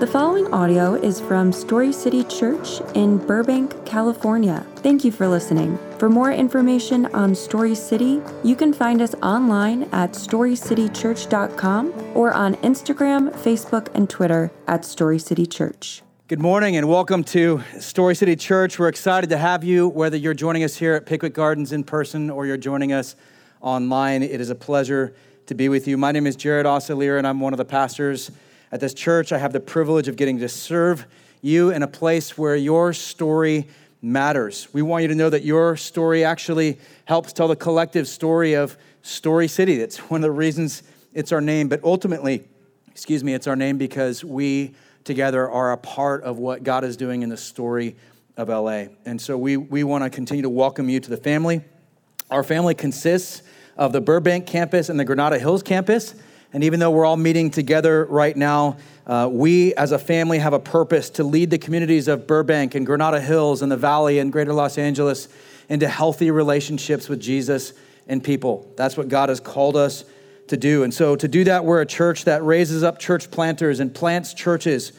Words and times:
The 0.00 0.06
following 0.06 0.50
audio 0.50 0.94
is 0.94 1.20
from 1.20 1.52
Story 1.52 1.92
City 1.92 2.24
Church 2.24 2.80
in 2.94 3.18
Burbank, 3.18 3.84
California. 3.84 4.64
Thank 4.76 5.04
you 5.04 5.12
for 5.12 5.28
listening. 5.28 5.78
For 5.98 6.08
more 6.08 6.32
information 6.32 7.04
on 7.14 7.34
Story 7.34 7.74
City, 7.74 8.22
you 8.42 8.56
can 8.56 8.72
find 8.72 9.02
us 9.02 9.14
online 9.16 9.82
at 9.92 10.12
storycitychurch.com 10.12 11.92
or 12.14 12.32
on 12.32 12.54
Instagram, 12.54 13.30
Facebook, 13.42 13.88
and 13.94 14.08
Twitter 14.08 14.50
at 14.66 14.86
Story 14.86 15.18
City 15.18 15.44
Church. 15.44 16.00
Good 16.28 16.40
morning 16.40 16.78
and 16.78 16.88
welcome 16.88 17.22
to 17.24 17.62
Story 17.78 18.14
City 18.14 18.36
Church. 18.36 18.78
We're 18.78 18.88
excited 18.88 19.28
to 19.28 19.36
have 19.36 19.64
you, 19.64 19.86
whether 19.86 20.16
you're 20.16 20.32
joining 20.32 20.64
us 20.64 20.76
here 20.76 20.94
at 20.94 21.04
Pickwick 21.04 21.34
Gardens 21.34 21.72
in 21.72 21.84
person 21.84 22.30
or 22.30 22.46
you're 22.46 22.56
joining 22.56 22.94
us 22.94 23.16
online. 23.60 24.22
It 24.22 24.40
is 24.40 24.48
a 24.48 24.54
pleasure 24.54 25.14
to 25.44 25.54
be 25.54 25.68
with 25.68 25.86
you. 25.86 25.98
My 25.98 26.10
name 26.10 26.26
is 26.26 26.36
Jared 26.36 26.64
Osalier, 26.64 27.18
and 27.18 27.26
I'm 27.26 27.38
one 27.38 27.52
of 27.52 27.58
the 27.58 27.66
pastors 27.66 28.30
at 28.72 28.80
this 28.80 28.94
church. 28.94 29.32
I 29.32 29.38
have 29.38 29.52
the 29.52 29.60
privilege 29.60 30.08
of 30.08 30.16
getting 30.16 30.38
to 30.38 30.48
serve 30.48 31.06
you 31.42 31.70
in 31.70 31.82
a 31.82 31.88
place 31.88 32.36
where 32.36 32.56
your 32.56 32.92
story 32.92 33.68
matters. 34.02 34.68
We 34.72 34.82
want 34.82 35.02
you 35.02 35.08
to 35.08 35.14
know 35.14 35.30
that 35.30 35.44
your 35.44 35.76
story 35.76 36.24
actually 36.24 36.78
helps 37.04 37.32
tell 37.32 37.48
the 37.48 37.56
collective 37.56 38.08
story 38.08 38.54
of 38.54 38.76
Story 39.02 39.48
City. 39.48 39.76
That's 39.78 39.98
one 40.10 40.18
of 40.18 40.22
the 40.22 40.30
reasons 40.30 40.82
it's 41.12 41.32
our 41.32 41.40
name, 41.40 41.68
but 41.68 41.82
ultimately, 41.82 42.44
excuse 42.88 43.24
me, 43.24 43.34
it's 43.34 43.46
our 43.46 43.56
name 43.56 43.78
because 43.78 44.24
we 44.24 44.74
together 45.04 45.48
are 45.48 45.72
a 45.72 45.76
part 45.76 46.22
of 46.22 46.38
what 46.38 46.62
God 46.62 46.84
is 46.84 46.96
doing 46.96 47.22
in 47.22 47.28
the 47.28 47.36
story 47.36 47.96
of 48.36 48.48
LA. 48.48 48.84
And 49.04 49.20
so 49.20 49.36
we, 49.36 49.56
we 49.56 49.82
want 49.82 50.04
to 50.04 50.10
continue 50.10 50.42
to 50.42 50.50
welcome 50.50 50.88
you 50.88 51.00
to 51.00 51.10
the 51.10 51.16
family. 51.16 51.62
Our 52.30 52.44
family 52.44 52.74
consists 52.74 53.42
of 53.76 53.92
the 53.92 54.00
Burbank 54.00 54.46
campus 54.46 54.88
and 54.88 55.00
the 55.00 55.04
Granada 55.04 55.38
Hills 55.38 55.62
campus. 55.62 56.14
And 56.52 56.64
even 56.64 56.80
though 56.80 56.90
we're 56.90 57.04
all 57.04 57.16
meeting 57.16 57.50
together 57.50 58.04
right 58.06 58.36
now, 58.36 58.76
uh, 59.06 59.28
we 59.30 59.74
as 59.74 59.92
a 59.92 59.98
family 59.98 60.38
have 60.38 60.52
a 60.52 60.58
purpose 60.58 61.10
to 61.10 61.24
lead 61.24 61.50
the 61.50 61.58
communities 61.58 62.08
of 62.08 62.26
Burbank 62.26 62.74
and 62.74 62.84
Granada 62.84 63.20
Hills 63.20 63.62
and 63.62 63.70
the 63.70 63.76
Valley 63.76 64.18
and 64.18 64.32
Greater 64.32 64.52
Los 64.52 64.76
Angeles 64.76 65.28
into 65.68 65.88
healthy 65.88 66.30
relationships 66.30 67.08
with 67.08 67.20
Jesus 67.20 67.72
and 68.08 68.22
people. 68.22 68.72
That's 68.76 68.96
what 68.96 69.08
God 69.08 69.28
has 69.28 69.38
called 69.38 69.76
us 69.76 70.04
to 70.48 70.56
do. 70.56 70.82
And 70.82 70.92
so, 70.92 71.14
to 71.14 71.28
do 71.28 71.44
that, 71.44 71.64
we're 71.64 71.80
a 71.80 71.86
church 71.86 72.24
that 72.24 72.44
raises 72.44 72.82
up 72.82 72.98
church 72.98 73.30
planters 73.30 73.78
and 73.78 73.94
plants 73.94 74.34
churches 74.34 74.92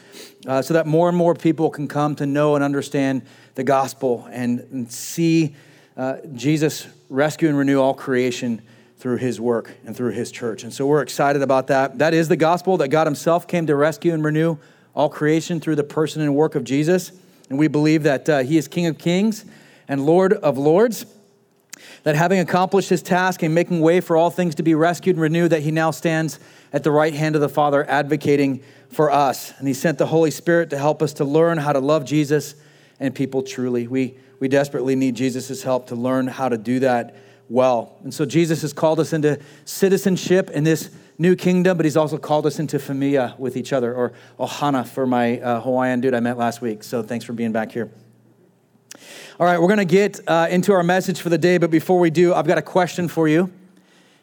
uh, 0.46 0.62
so 0.62 0.74
that 0.74 0.86
more 0.86 1.08
and 1.08 1.16
more 1.16 1.34
people 1.34 1.68
can 1.68 1.86
come 1.86 2.16
to 2.16 2.26
know 2.26 2.54
and 2.54 2.64
understand 2.64 3.22
the 3.54 3.64
gospel 3.64 4.26
and, 4.32 4.60
and 4.72 4.90
see 4.90 5.54
uh, 5.96 6.16
Jesus 6.34 6.86
rescue 7.10 7.48
and 7.48 7.58
renew 7.58 7.78
all 7.78 7.92
creation 7.92 8.62
through 9.02 9.16
his 9.16 9.40
work 9.40 9.74
and 9.84 9.96
through 9.96 10.12
his 10.12 10.30
church. 10.30 10.62
And 10.62 10.72
so 10.72 10.86
we're 10.86 11.02
excited 11.02 11.42
about 11.42 11.66
that. 11.66 11.98
That 11.98 12.14
is 12.14 12.28
the 12.28 12.36
gospel 12.36 12.76
that 12.76 12.86
God 12.86 13.08
himself 13.08 13.48
came 13.48 13.66
to 13.66 13.74
rescue 13.74 14.14
and 14.14 14.24
renew 14.24 14.58
all 14.94 15.08
creation 15.08 15.58
through 15.58 15.74
the 15.74 15.82
person 15.82 16.22
and 16.22 16.36
work 16.36 16.54
of 16.54 16.62
Jesus. 16.62 17.10
And 17.50 17.58
we 17.58 17.66
believe 17.66 18.04
that 18.04 18.28
uh, 18.28 18.38
he 18.44 18.56
is 18.56 18.68
King 18.68 18.86
of 18.86 18.98
kings 18.98 19.44
and 19.88 20.06
Lord 20.06 20.34
of 20.34 20.56
lords. 20.56 21.04
That 22.04 22.14
having 22.14 22.38
accomplished 22.38 22.90
his 22.90 23.02
task 23.02 23.42
and 23.42 23.52
making 23.52 23.80
way 23.80 24.00
for 24.00 24.16
all 24.16 24.30
things 24.30 24.54
to 24.54 24.62
be 24.62 24.76
rescued 24.76 25.16
and 25.16 25.20
renewed, 25.20 25.48
that 25.48 25.62
he 25.62 25.72
now 25.72 25.90
stands 25.90 26.38
at 26.72 26.84
the 26.84 26.92
right 26.92 27.12
hand 27.12 27.34
of 27.34 27.40
the 27.40 27.48
Father 27.48 27.84
advocating 27.90 28.62
for 28.88 29.10
us. 29.10 29.52
And 29.58 29.66
he 29.66 29.74
sent 29.74 29.98
the 29.98 30.06
Holy 30.06 30.30
Spirit 30.30 30.70
to 30.70 30.78
help 30.78 31.02
us 31.02 31.14
to 31.14 31.24
learn 31.24 31.58
how 31.58 31.72
to 31.72 31.80
love 31.80 32.04
Jesus 32.04 32.54
and 33.00 33.12
people 33.12 33.42
truly. 33.42 33.88
We, 33.88 34.16
we 34.38 34.46
desperately 34.46 34.94
need 34.94 35.16
Jesus' 35.16 35.64
help 35.64 35.88
to 35.88 35.96
learn 35.96 36.28
how 36.28 36.48
to 36.48 36.56
do 36.56 36.78
that 36.78 37.16
well. 37.48 37.96
And 38.02 38.12
so 38.12 38.24
Jesus 38.24 38.62
has 38.62 38.72
called 38.72 39.00
us 39.00 39.12
into 39.12 39.38
citizenship 39.64 40.50
in 40.50 40.64
this 40.64 40.90
new 41.18 41.36
kingdom, 41.36 41.76
but 41.76 41.84
he's 41.84 41.96
also 41.96 42.18
called 42.18 42.46
us 42.46 42.58
into 42.58 42.78
familia 42.78 43.34
with 43.38 43.56
each 43.56 43.72
other, 43.72 43.94
or 43.94 44.12
ohana 44.38 44.86
for 44.86 45.06
my 45.06 45.40
uh, 45.40 45.60
Hawaiian 45.60 46.00
dude 46.00 46.14
I 46.14 46.20
met 46.20 46.36
last 46.36 46.60
week. 46.60 46.82
So 46.82 47.02
thanks 47.02 47.24
for 47.24 47.32
being 47.32 47.52
back 47.52 47.72
here. 47.72 47.90
All 49.38 49.46
right, 49.46 49.60
we're 49.60 49.68
going 49.68 49.78
to 49.78 49.84
get 49.84 50.20
uh, 50.26 50.48
into 50.50 50.72
our 50.72 50.82
message 50.82 51.20
for 51.20 51.28
the 51.28 51.38
day, 51.38 51.58
but 51.58 51.70
before 51.70 51.98
we 51.98 52.10
do, 52.10 52.34
I've 52.34 52.46
got 52.46 52.58
a 52.58 52.62
question 52.62 53.08
for 53.08 53.28
you. 53.28 53.52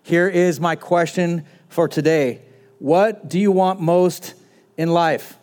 Here 0.04 0.28
is 0.28 0.60
my 0.60 0.76
question 0.76 1.46
for 1.68 1.88
today 1.88 2.42
What 2.80 3.28
do 3.28 3.40
you 3.40 3.52
want 3.52 3.80
most 3.80 4.34
in 4.78 4.90
life? 4.90 5.38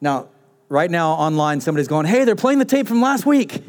Now, 0.00 0.28
right 0.68 0.90
now 0.90 1.12
online, 1.12 1.60
somebody's 1.60 1.88
going, 1.88 2.06
Hey, 2.06 2.24
they're 2.24 2.36
playing 2.36 2.58
the 2.58 2.64
tape 2.64 2.88
from 2.88 3.00
last 3.00 3.24
week. 3.24 3.62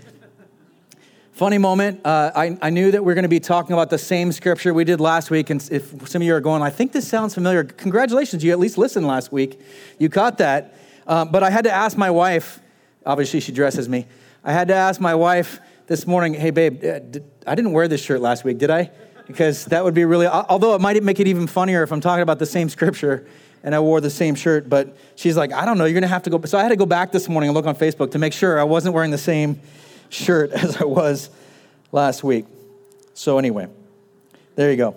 Funny 1.33 1.57
moment. 1.57 1.99
Uh, 2.05 2.29
I, 2.35 2.55
I 2.61 2.69
knew 2.69 2.91
that 2.91 3.03
we 3.03 3.11
are 3.11 3.16
going 3.16 3.23
to 3.23 3.29
be 3.29 3.39
talking 3.39 3.73
about 3.73 3.89
the 3.89 3.97
same 3.97 4.31
scripture 4.31 4.71
we 4.71 4.83
did 4.83 4.99
last 4.99 5.31
week. 5.31 5.49
And 5.49 5.67
if 5.71 6.07
some 6.07 6.21
of 6.21 6.27
you 6.27 6.35
are 6.35 6.39
going, 6.39 6.61
I 6.61 6.69
think 6.69 6.91
this 6.91 7.07
sounds 7.07 7.33
familiar, 7.33 7.63
congratulations, 7.63 8.44
you 8.44 8.51
at 8.51 8.59
least 8.59 8.77
listened 8.77 9.07
last 9.07 9.31
week. 9.31 9.59
You 9.97 10.09
caught 10.09 10.38
that. 10.38 10.75
Um, 11.07 11.31
but 11.31 11.41
I 11.41 11.49
had 11.49 11.63
to 11.63 11.71
ask 11.71 11.97
my 11.97 12.11
wife, 12.11 12.59
obviously, 13.03 13.39
she 13.39 13.51
dresses 13.51 13.89
me. 13.89 14.05
I 14.44 14.51
had 14.51 14.67
to 14.67 14.75
ask 14.75 15.01
my 15.01 15.16
wife 15.16 15.59
this 15.88 16.05
morning, 16.05 16.35
hey, 16.35 16.51
babe, 16.51 16.85
uh, 16.85 16.99
did, 16.99 17.23
I 17.47 17.55
didn't 17.55 17.71
wear 17.71 17.88
this 17.88 18.03
shirt 18.03 18.21
last 18.21 18.44
week, 18.44 18.59
did 18.59 18.69
I? 18.69 18.91
Because 19.25 19.65
that 19.65 19.83
would 19.83 19.95
be 19.95 20.05
really, 20.05 20.27
although 20.27 20.75
it 20.75 20.81
might 20.81 21.01
make 21.01 21.19
it 21.19 21.27
even 21.27 21.47
funnier 21.47 21.81
if 21.81 21.91
I'm 21.91 22.01
talking 22.01 22.21
about 22.21 22.38
the 22.38 22.45
same 22.45 22.69
scripture 22.69 23.27
and 23.63 23.73
I 23.73 23.79
wore 23.79 24.01
the 24.01 24.11
same 24.11 24.35
shirt. 24.35 24.69
But 24.69 24.95
she's 25.15 25.35
like, 25.35 25.51
I 25.51 25.65
don't 25.65 25.79
know, 25.79 25.85
you're 25.85 25.94
going 25.94 26.03
to 26.03 26.07
have 26.09 26.23
to 26.23 26.29
go. 26.29 26.39
So 26.45 26.59
I 26.59 26.61
had 26.61 26.69
to 26.69 26.75
go 26.75 26.85
back 26.85 27.11
this 27.11 27.27
morning 27.27 27.50
and 27.50 27.55
look 27.55 27.65
on 27.65 27.75
Facebook 27.75 28.11
to 28.11 28.19
make 28.19 28.33
sure 28.33 28.59
I 28.59 28.65
wasn't 28.65 28.94
wearing 28.94 29.09
the 29.09 29.17
same 29.17 29.59
shirt 30.13 30.51
as 30.53 30.78
I 30.78 30.85
was 30.85 31.29
last 31.91 32.24
week. 32.24 32.46
So, 33.13 33.38
anyway, 33.38 33.68
there 34.56 34.72
you 34.72 34.78
go. 34.78 34.96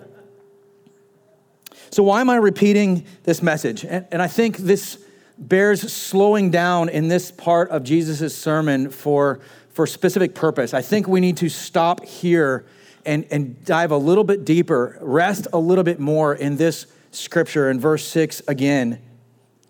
So, 1.91 2.03
why 2.03 2.21
am 2.21 2.29
I 2.29 2.35
repeating 2.35 3.05
this 3.23 3.41
message? 3.41 3.83
And, 3.83 4.05
and 4.11 4.21
I 4.21 4.27
think 4.27 4.57
this 4.57 5.03
bears 5.37 5.91
slowing 5.91 6.49
down 6.49 6.89
in 6.89 7.07
this 7.07 7.31
part 7.31 7.69
of 7.69 7.83
Jesus' 7.83 8.35
sermon 8.35 8.89
for, 8.89 9.39
for 9.69 9.85
specific 9.85 10.33
purpose. 10.33 10.73
I 10.73 10.81
think 10.81 11.07
we 11.07 11.19
need 11.19 11.37
to 11.37 11.49
stop 11.49 12.03
here 12.03 12.65
and, 13.05 13.25
and 13.31 13.63
dive 13.63 13.91
a 13.91 13.97
little 13.97 14.23
bit 14.23 14.45
deeper, 14.45 14.97
rest 15.01 15.47
a 15.53 15.59
little 15.59 15.83
bit 15.83 15.99
more 15.99 16.35
in 16.35 16.57
this 16.57 16.87
scripture 17.11 17.69
in 17.69 17.79
verse 17.79 18.05
6 18.07 18.41
again, 18.47 18.99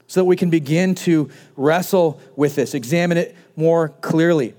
so 0.08 0.22
that 0.22 0.26
we 0.26 0.36
can 0.36 0.50
begin 0.50 0.96
to 0.96 1.30
wrestle 1.56 2.20
with 2.36 2.56
this, 2.56 2.74
examine 2.74 3.18
it 3.18 3.36
more 3.56 3.90
clearly. 3.90 4.54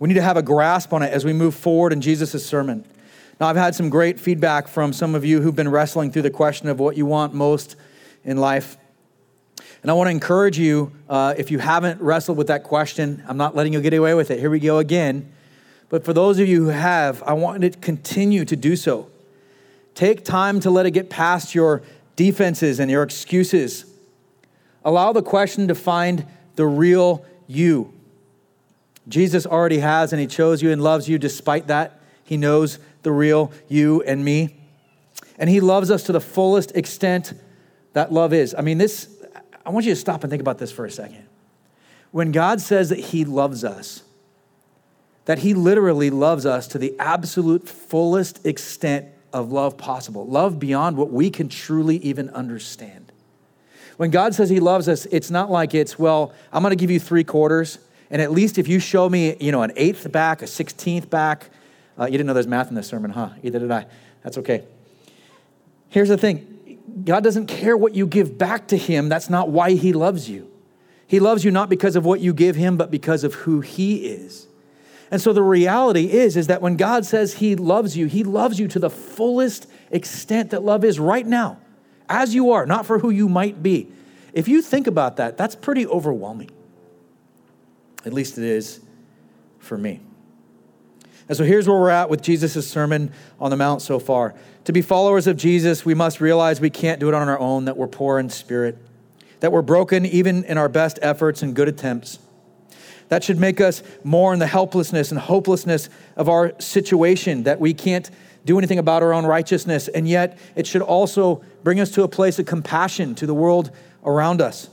We 0.00 0.08
need 0.08 0.14
to 0.14 0.22
have 0.22 0.38
a 0.38 0.42
grasp 0.42 0.92
on 0.92 1.02
it 1.02 1.12
as 1.12 1.24
we 1.24 1.32
move 1.32 1.54
forward 1.54 1.92
in 1.92 2.00
Jesus' 2.00 2.44
sermon. 2.44 2.84
Now, 3.38 3.48
I've 3.48 3.56
had 3.56 3.74
some 3.74 3.90
great 3.90 4.18
feedback 4.18 4.66
from 4.66 4.92
some 4.92 5.14
of 5.14 5.24
you 5.24 5.42
who've 5.42 5.54
been 5.54 5.68
wrestling 5.68 6.10
through 6.10 6.22
the 6.22 6.30
question 6.30 6.68
of 6.68 6.80
what 6.80 6.96
you 6.96 7.06
want 7.06 7.34
most 7.34 7.76
in 8.24 8.38
life. 8.38 8.76
And 9.82 9.90
I 9.90 9.94
want 9.94 10.08
to 10.08 10.10
encourage 10.10 10.58
you, 10.58 10.92
uh, 11.08 11.34
if 11.36 11.50
you 11.50 11.58
haven't 11.58 12.00
wrestled 12.00 12.38
with 12.38 12.48
that 12.48 12.64
question, 12.64 13.22
I'm 13.28 13.36
not 13.36 13.54
letting 13.54 13.72
you 13.72 13.80
get 13.80 13.94
away 13.94 14.14
with 14.14 14.30
it. 14.30 14.40
Here 14.40 14.50
we 14.50 14.58
go 14.58 14.78
again. 14.78 15.30
But 15.90 16.04
for 16.04 16.12
those 16.12 16.38
of 16.38 16.48
you 16.48 16.64
who 16.64 16.70
have, 16.70 17.22
I 17.24 17.34
want 17.34 17.60
to 17.62 17.70
continue 17.70 18.44
to 18.46 18.56
do 18.56 18.76
so. 18.76 19.10
Take 19.94 20.24
time 20.24 20.60
to 20.60 20.70
let 20.70 20.86
it 20.86 20.92
get 20.92 21.10
past 21.10 21.54
your 21.54 21.82
defenses 22.16 22.80
and 22.80 22.90
your 22.90 23.02
excuses. 23.02 23.84
Allow 24.82 25.12
the 25.12 25.22
question 25.22 25.68
to 25.68 25.74
find 25.74 26.26
the 26.56 26.66
real 26.66 27.24
you. 27.46 27.92
Jesus 29.10 29.44
already 29.44 29.78
has, 29.78 30.12
and 30.12 30.20
He 30.20 30.26
chose 30.26 30.62
you 30.62 30.70
and 30.70 30.82
loves 30.82 31.08
you 31.08 31.18
despite 31.18 31.66
that. 31.66 32.00
He 32.24 32.36
knows 32.36 32.78
the 33.02 33.10
real 33.12 33.52
you 33.68 34.02
and 34.02 34.24
me. 34.24 34.56
And 35.36 35.50
He 35.50 35.60
loves 35.60 35.90
us 35.90 36.04
to 36.04 36.12
the 36.12 36.20
fullest 36.20 36.74
extent 36.76 37.34
that 37.92 38.12
love 38.12 38.32
is. 38.32 38.54
I 38.56 38.60
mean, 38.62 38.78
this, 38.78 39.08
I 39.66 39.70
want 39.70 39.84
you 39.84 39.92
to 39.92 40.00
stop 40.00 40.22
and 40.22 40.30
think 40.30 40.40
about 40.40 40.58
this 40.58 40.70
for 40.70 40.84
a 40.84 40.90
second. 40.90 41.26
When 42.12 42.30
God 42.30 42.60
says 42.60 42.88
that 42.90 43.00
He 43.00 43.24
loves 43.24 43.64
us, 43.64 44.04
that 45.24 45.40
He 45.40 45.54
literally 45.54 46.10
loves 46.10 46.46
us 46.46 46.68
to 46.68 46.78
the 46.78 46.94
absolute 47.00 47.68
fullest 47.68 48.46
extent 48.46 49.06
of 49.32 49.50
love 49.50 49.76
possible, 49.76 50.24
love 50.26 50.60
beyond 50.60 50.96
what 50.96 51.10
we 51.10 51.30
can 51.30 51.48
truly 51.48 51.96
even 51.98 52.30
understand. 52.30 53.10
When 53.96 54.10
God 54.10 54.34
says 54.34 54.50
He 54.50 54.60
loves 54.60 54.88
us, 54.88 55.06
it's 55.06 55.30
not 55.30 55.50
like 55.50 55.74
it's, 55.74 55.98
well, 55.98 56.32
I'm 56.52 56.62
gonna 56.62 56.76
give 56.76 56.90
you 56.90 57.00
three 57.00 57.24
quarters 57.24 57.78
and 58.10 58.20
at 58.20 58.32
least 58.32 58.58
if 58.58 58.66
you 58.68 58.80
show 58.80 59.08
me, 59.08 59.36
you 59.40 59.52
know, 59.52 59.62
an 59.62 59.72
eighth 59.76 60.10
back, 60.10 60.42
a 60.42 60.46
sixteenth 60.46 61.08
back, 61.08 61.50
uh, 61.98 62.06
you 62.06 62.12
didn't 62.12 62.26
know 62.26 62.34
there's 62.34 62.46
math 62.46 62.68
in 62.68 62.74
this 62.74 62.88
sermon, 62.88 63.10
huh? 63.10 63.30
Either 63.42 63.58
did 63.58 63.70
I. 63.70 63.86
That's 64.22 64.38
okay. 64.38 64.64
Here's 65.88 66.08
the 66.08 66.18
thing 66.18 66.80
God 67.04 67.22
doesn't 67.22 67.46
care 67.46 67.76
what 67.76 67.94
you 67.94 68.06
give 68.06 68.36
back 68.38 68.68
to 68.68 68.76
Him. 68.76 69.08
That's 69.08 69.30
not 69.30 69.50
why 69.50 69.72
He 69.72 69.92
loves 69.92 70.28
you. 70.28 70.50
He 71.06 71.20
loves 71.20 71.44
you 71.44 71.50
not 71.50 71.68
because 71.68 71.96
of 71.96 72.04
what 72.04 72.20
you 72.20 72.32
give 72.32 72.56
Him, 72.56 72.76
but 72.76 72.90
because 72.90 73.24
of 73.24 73.34
who 73.34 73.60
He 73.60 74.06
is. 74.06 74.46
And 75.10 75.20
so 75.20 75.32
the 75.32 75.42
reality 75.42 76.12
is, 76.12 76.36
is 76.36 76.46
that 76.46 76.62
when 76.62 76.76
God 76.76 77.04
says 77.04 77.34
He 77.34 77.56
loves 77.56 77.96
you, 77.96 78.06
He 78.06 78.24
loves 78.24 78.58
you 78.58 78.68
to 78.68 78.78
the 78.78 78.90
fullest 78.90 79.66
extent 79.90 80.50
that 80.50 80.62
love 80.62 80.84
is 80.84 81.00
right 81.00 81.26
now, 81.26 81.58
as 82.08 82.34
you 82.34 82.52
are, 82.52 82.64
not 82.64 82.86
for 82.86 83.00
who 83.00 83.10
you 83.10 83.28
might 83.28 83.62
be. 83.62 83.90
If 84.32 84.46
you 84.46 84.62
think 84.62 84.86
about 84.86 85.16
that, 85.16 85.36
that's 85.36 85.56
pretty 85.56 85.86
overwhelming. 85.86 86.50
At 88.04 88.12
least 88.12 88.38
it 88.38 88.44
is 88.44 88.80
for 89.58 89.76
me. 89.76 90.00
And 91.28 91.36
so 91.36 91.44
here's 91.44 91.68
where 91.68 91.78
we're 91.78 91.90
at 91.90 92.10
with 92.10 92.22
Jesus' 92.22 92.68
Sermon 92.68 93.12
on 93.38 93.50
the 93.50 93.56
Mount 93.56 93.82
so 93.82 94.00
far. 94.00 94.34
To 94.64 94.72
be 94.72 94.82
followers 94.82 95.26
of 95.26 95.36
Jesus, 95.36 95.84
we 95.84 95.94
must 95.94 96.20
realize 96.20 96.60
we 96.60 96.70
can't 96.70 96.98
do 96.98 97.08
it 97.08 97.14
on 97.14 97.28
our 97.28 97.38
own, 97.38 97.66
that 97.66 97.76
we're 97.76 97.86
poor 97.86 98.18
in 98.18 98.30
spirit, 98.30 98.78
that 99.38 99.52
we're 99.52 99.62
broken 99.62 100.04
even 100.04 100.42
in 100.44 100.58
our 100.58 100.68
best 100.68 100.98
efforts 101.02 101.42
and 101.42 101.54
good 101.54 101.68
attempts. 101.68 102.18
That 103.10 103.22
should 103.22 103.38
make 103.38 103.60
us 103.60 103.82
mourn 104.02 104.38
the 104.38 104.46
helplessness 104.46 105.10
and 105.10 105.20
hopelessness 105.20 105.88
of 106.16 106.28
our 106.28 106.52
situation, 106.60 107.44
that 107.44 107.60
we 107.60 107.74
can't 107.74 108.10
do 108.44 108.58
anything 108.58 108.78
about 108.78 109.02
our 109.02 109.12
own 109.12 109.26
righteousness. 109.26 109.88
And 109.88 110.08
yet, 110.08 110.38
it 110.56 110.66
should 110.66 110.82
also 110.82 111.44
bring 111.62 111.78
us 111.80 111.90
to 111.92 112.02
a 112.02 112.08
place 112.08 112.38
of 112.38 112.46
compassion 112.46 113.14
to 113.16 113.26
the 113.26 113.34
world 113.34 113.70
around 114.04 114.40
us, 114.40 114.68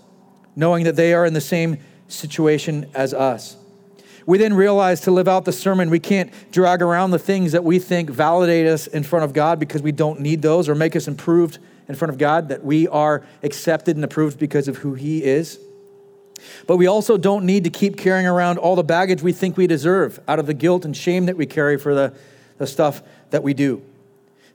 knowing 0.55 0.85
that 0.85 0.95
they 0.95 1.13
are 1.13 1.25
in 1.25 1.33
the 1.33 1.41
same 1.41 1.77
situation 2.07 2.89
as 2.93 3.13
us. 3.13 3.57
We 4.25 4.37
then 4.37 4.53
realize 4.53 5.01
to 5.01 5.11
live 5.11 5.27
out 5.27 5.45
the 5.45 5.53
sermon, 5.53 5.89
we 5.89 5.99
can't 5.99 6.31
drag 6.51 6.81
around 6.81 7.11
the 7.11 7.19
things 7.19 7.53
that 7.53 7.63
we 7.63 7.79
think 7.79 8.09
validate 8.09 8.67
us 8.67 8.85
in 8.85 9.03
front 9.03 9.23
of 9.23 9.31
God 9.31 9.57
because 9.57 9.81
we 9.81 9.93
don't 9.93 10.19
need 10.19 10.41
those 10.41 10.67
or 10.67 10.75
make 10.75 10.95
us 10.97 11.07
improved 11.07 11.59
in 11.87 11.95
front 11.95 12.11
of 12.11 12.17
God, 12.17 12.49
that 12.49 12.63
we 12.63 12.87
are 12.89 13.25
accepted 13.41 13.95
and 13.95 14.03
approved 14.03 14.37
because 14.37 14.67
of 14.67 14.77
who 14.77 14.95
He 14.95 15.23
is. 15.23 15.59
But 16.67 16.75
we 16.77 16.87
also 16.87 17.17
don't 17.17 17.45
need 17.45 17.63
to 17.63 17.69
keep 17.69 17.97
carrying 17.97 18.27
around 18.27 18.57
all 18.57 18.75
the 18.75 18.83
baggage 18.83 19.23
we 19.23 19.31
think 19.31 19.55
we 19.55 19.65
deserve 19.65 20.19
out 20.27 20.39
of 20.39 20.45
the 20.45 20.53
guilt 20.53 20.83
and 20.83 20.95
shame 20.95 21.25
that 21.27 21.37
we 21.37 21.45
carry 21.45 21.77
for 21.77 21.95
the, 21.95 22.13
the 22.57 22.67
stuff 22.67 23.01
that 23.29 23.43
we 23.43 23.53
do. 23.53 23.81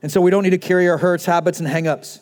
And 0.03 0.11
so 0.11 0.21
we 0.21 0.29
don't 0.31 0.43
need 0.43 0.51
to 0.51 0.57
carry 0.57 0.87
our 0.87 0.97
hurts, 0.97 1.25
habits, 1.25 1.59
and 1.59 1.67
hangups. 1.67 2.19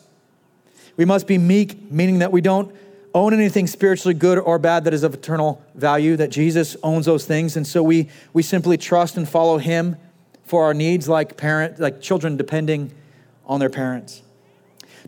We 0.96 1.04
must 1.04 1.26
be 1.26 1.38
meek, 1.38 1.90
meaning 1.90 2.20
that 2.20 2.32
we 2.32 2.40
don't 2.40 2.74
own 3.14 3.34
anything 3.34 3.66
spiritually 3.66 4.14
good 4.14 4.38
or 4.38 4.58
bad 4.58 4.84
that 4.84 4.94
is 4.94 5.02
of 5.02 5.14
eternal 5.14 5.62
value, 5.74 6.16
that 6.16 6.30
Jesus 6.30 6.76
owns 6.82 7.06
those 7.06 7.24
things. 7.24 7.56
And 7.56 7.66
so 7.66 7.82
we, 7.82 8.08
we 8.32 8.42
simply 8.42 8.76
trust 8.76 9.16
and 9.16 9.28
follow 9.28 9.58
him 9.58 9.96
for 10.44 10.64
our 10.64 10.74
needs 10.74 11.08
like 11.08 11.36
parent, 11.36 11.78
like 11.78 12.00
children 12.00 12.36
depending 12.36 12.92
on 13.46 13.60
their 13.60 13.70
parents. 13.70 14.22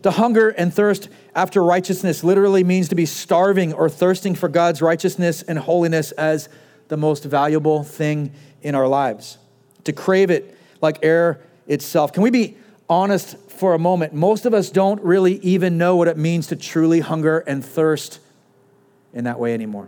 To 0.03 0.11
hunger 0.11 0.49
and 0.49 0.73
thirst 0.73 1.09
after 1.33 1.63
righteousness 1.63 2.23
literally 2.23 2.63
means 2.63 2.89
to 2.89 2.95
be 2.95 3.05
starving 3.05 3.73
or 3.73 3.89
thirsting 3.89 4.35
for 4.35 4.49
God's 4.49 4.81
righteousness 4.81 5.41
and 5.41 5.57
holiness 5.57 6.11
as 6.13 6.49
the 6.89 6.97
most 6.97 7.23
valuable 7.23 7.83
thing 7.83 8.31
in 8.61 8.75
our 8.75 8.87
lives. 8.87 9.37
To 9.85 9.93
crave 9.93 10.29
it 10.29 10.57
like 10.81 10.99
air 11.03 11.39
itself. 11.67 12.13
Can 12.13 12.23
we 12.23 12.29
be 12.29 12.57
honest 12.89 13.37
for 13.49 13.73
a 13.73 13.79
moment? 13.79 14.13
Most 14.13 14.45
of 14.45 14.53
us 14.53 14.69
don't 14.69 15.01
really 15.01 15.37
even 15.39 15.77
know 15.77 15.95
what 15.95 16.07
it 16.07 16.17
means 16.17 16.47
to 16.47 16.55
truly 16.55 16.99
hunger 16.99 17.39
and 17.39 17.63
thirst 17.65 18.19
in 19.13 19.23
that 19.23 19.39
way 19.39 19.53
anymore. 19.53 19.87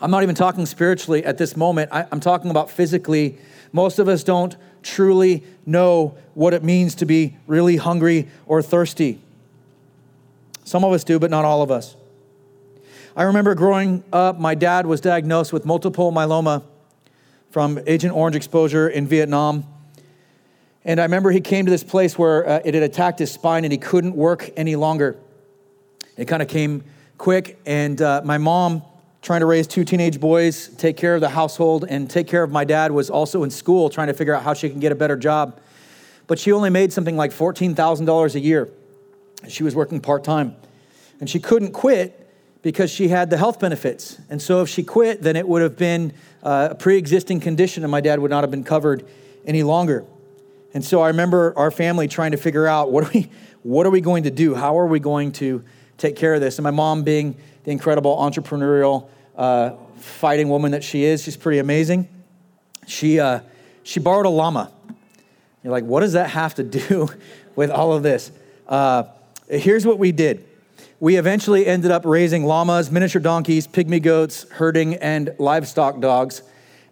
I'm 0.00 0.10
not 0.10 0.22
even 0.22 0.34
talking 0.34 0.66
spiritually 0.66 1.24
at 1.24 1.38
this 1.38 1.56
moment, 1.56 1.90
I, 1.92 2.06
am 2.12 2.20
talking 2.20 2.50
about 2.50 2.70
physically. 2.70 3.38
Most 3.72 3.98
of 3.98 4.08
us 4.08 4.22
don't 4.22 4.54
truly 4.82 5.42
know 5.64 6.16
what 6.34 6.52
it 6.52 6.62
means 6.62 6.94
to 6.96 7.06
be 7.06 7.36
really 7.46 7.76
hungry 7.76 8.28
or 8.46 8.62
thirsty. 8.62 9.20
Some 10.64 10.84
of 10.84 10.92
us 10.92 11.04
do, 11.04 11.18
but 11.18 11.30
not 11.30 11.44
all 11.44 11.62
of 11.62 11.70
us. 11.70 11.96
I 13.16 13.22
remember 13.22 13.54
growing 13.54 14.04
up, 14.12 14.38
my 14.38 14.54
dad 14.54 14.84
was 14.86 15.00
diagnosed 15.00 15.52
with 15.52 15.64
multiple 15.64 16.12
myeloma 16.12 16.62
from 17.50 17.80
Agent 17.86 18.14
Orange 18.14 18.36
exposure 18.36 18.88
in 18.88 19.06
Vietnam. 19.06 19.64
And 20.86 21.00
I 21.00 21.02
remember 21.02 21.32
he 21.32 21.40
came 21.40 21.66
to 21.66 21.70
this 21.70 21.82
place 21.82 22.16
where 22.16 22.48
uh, 22.48 22.60
it 22.64 22.72
had 22.74 22.84
attacked 22.84 23.18
his 23.18 23.32
spine 23.32 23.64
and 23.64 23.72
he 23.72 23.78
couldn't 23.78 24.14
work 24.14 24.48
any 24.56 24.76
longer. 24.76 25.16
It 26.16 26.26
kind 26.26 26.40
of 26.40 26.48
came 26.48 26.84
quick, 27.18 27.58
and 27.66 28.00
uh, 28.00 28.22
my 28.24 28.38
mom 28.38 28.82
trying 29.20 29.40
to 29.40 29.46
raise 29.46 29.66
two 29.66 29.84
teenage 29.84 30.20
boys, 30.20 30.68
take 30.76 30.96
care 30.96 31.16
of 31.16 31.20
the 31.20 31.28
household, 31.28 31.84
and 31.88 32.08
take 32.08 32.28
care 32.28 32.44
of 32.44 32.52
my 32.52 32.64
dad, 32.64 32.92
was 32.92 33.10
also 33.10 33.42
in 33.42 33.50
school 33.50 33.90
trying 33.90 34.06
to 34.06 34.14
figure 34.14 34.32
out 34.32 34.44
how 34.44 34.54
she 34.54 34.70
can 34.70 34.78
get 34.78 34.92
a 34.92 34.94
better 34.94 35.16
job. 35.16 35.60
But 36.28 36.38
she 36.38 36.52
only 36.52 36.70
made 36.70 36.92
something 36.92 37.16
like 37.16 37.32
$14,000 37.32 38.34
a 38.34 38.40
year. 38.40 38.68
She 39.48 39.64
was 39.64 39.74
working 39.74 39.98
part 40.00 40.22
time. 40.22 40.54
And 41.18 41.28
she 41.28 41.40
couldn't 41.40 41.72
quit 41.72 42.30
because 42.62 42.92
she 42.92 43.08
had 43.08 43.28
the 43.28 43.36
health 43.36 43.58
benefits. 43.58 44.20
And 44.30 44.40
so 44.40 44.62
if 44.62 44.68
she 44.68 44.84
quit, 44.84 45.20
then 45.20 45.34
it 45.34 45.48
would 45.48 45.62
have 45.62 45.76
been 45.76 46.12
uh, 46.44 46.68
a 46.70 46.74
pre 46.76 46.96
existing 46.96 47.40
condition, 47.40 47.82
and 47.82 47.90
my 47.90 48.00
dad 48.00 48.20
would 48.20 48.30
not 48.30 48.44
have 48.44 48.52
been 48.52 48.64
covered 48.64 49.04
any 49.44 49.64
longer. 49.64 50.04
And 50.74 50.84
so 50.84 51.00
I 51.00 51.08
remember 51.08 51.52
our 51.56 51.70
family 51.70 52.08
trying 52.08 52.32
to 52.32 52.36
figure 52.36 52.66
out 52.66 52.90
what 52.90 53.04
are 53.04 53.10
we, 53.12 53.30
what 53.62 53.86
are 53.86 53.90
we 53.90 54.00
going 54.00 54.24
to 54.24 54.30
do? 54.30 54.54
How 54.54 54.78
are 54.78 54.86
we 54.86 55.00
going 55.00 55.32
to 55.32 55.64
take 55.98 56.16
care 56.16 56.34
of 56.34 56.40
this? 56.40 56.58
And 56.58 56.64
my 56.64 56.70
mom, 56.70 57.02
being 57.02 57.36
the 57.64 57.72
incredible 57.72 58.16
entrepreneurial 58.16 59.08
uh, 59.36 59.72
fighting 59.98 60.48
woman 60.48 60.70
that 60.70 60.84
she 60.84 61.04
is. 61.04 61.22
She's 61.22 61.36
pretty 61.36 61.58
amazing. 61.58 62.08
She, 62.86 63.18
uh, 63.18 63.40
she 63.82 64.00
borrowed 64.00 64.26
a 64.26 64.30
llama. 64.30 64.70
You're 65.62 65.72
like, 65.72 65.84
what 65.84 66.00
does 66.00 66.12
that 66.12 66.30
have 66.30 66.54
to 66.54 66.62
do 66.62 67.08
with 67.56 67.70
all 67.70 67.92
of 67.92 68.02
this? 68.02 68.30
Uh, 68.68 69.04
here's 69.48 69.84
what 69.84 69.98
we 69.98 70.12
did. 70.12 70.46
We 71.00 71.16
eventually 71.16 71.66
ended 71.66 71.90
up 71.90 72.06
raising 72.06 72.44
llamas, 72.44 72.90
miniature 72.90 73.20
donkeys, 73.20 73.66
pygmy 73.66 74.00
goats, 74.00 74.48
herding, 74.50 74.94
and 74.94 75.34
livestock 75.38 76.00
dogs. 76.00 76.42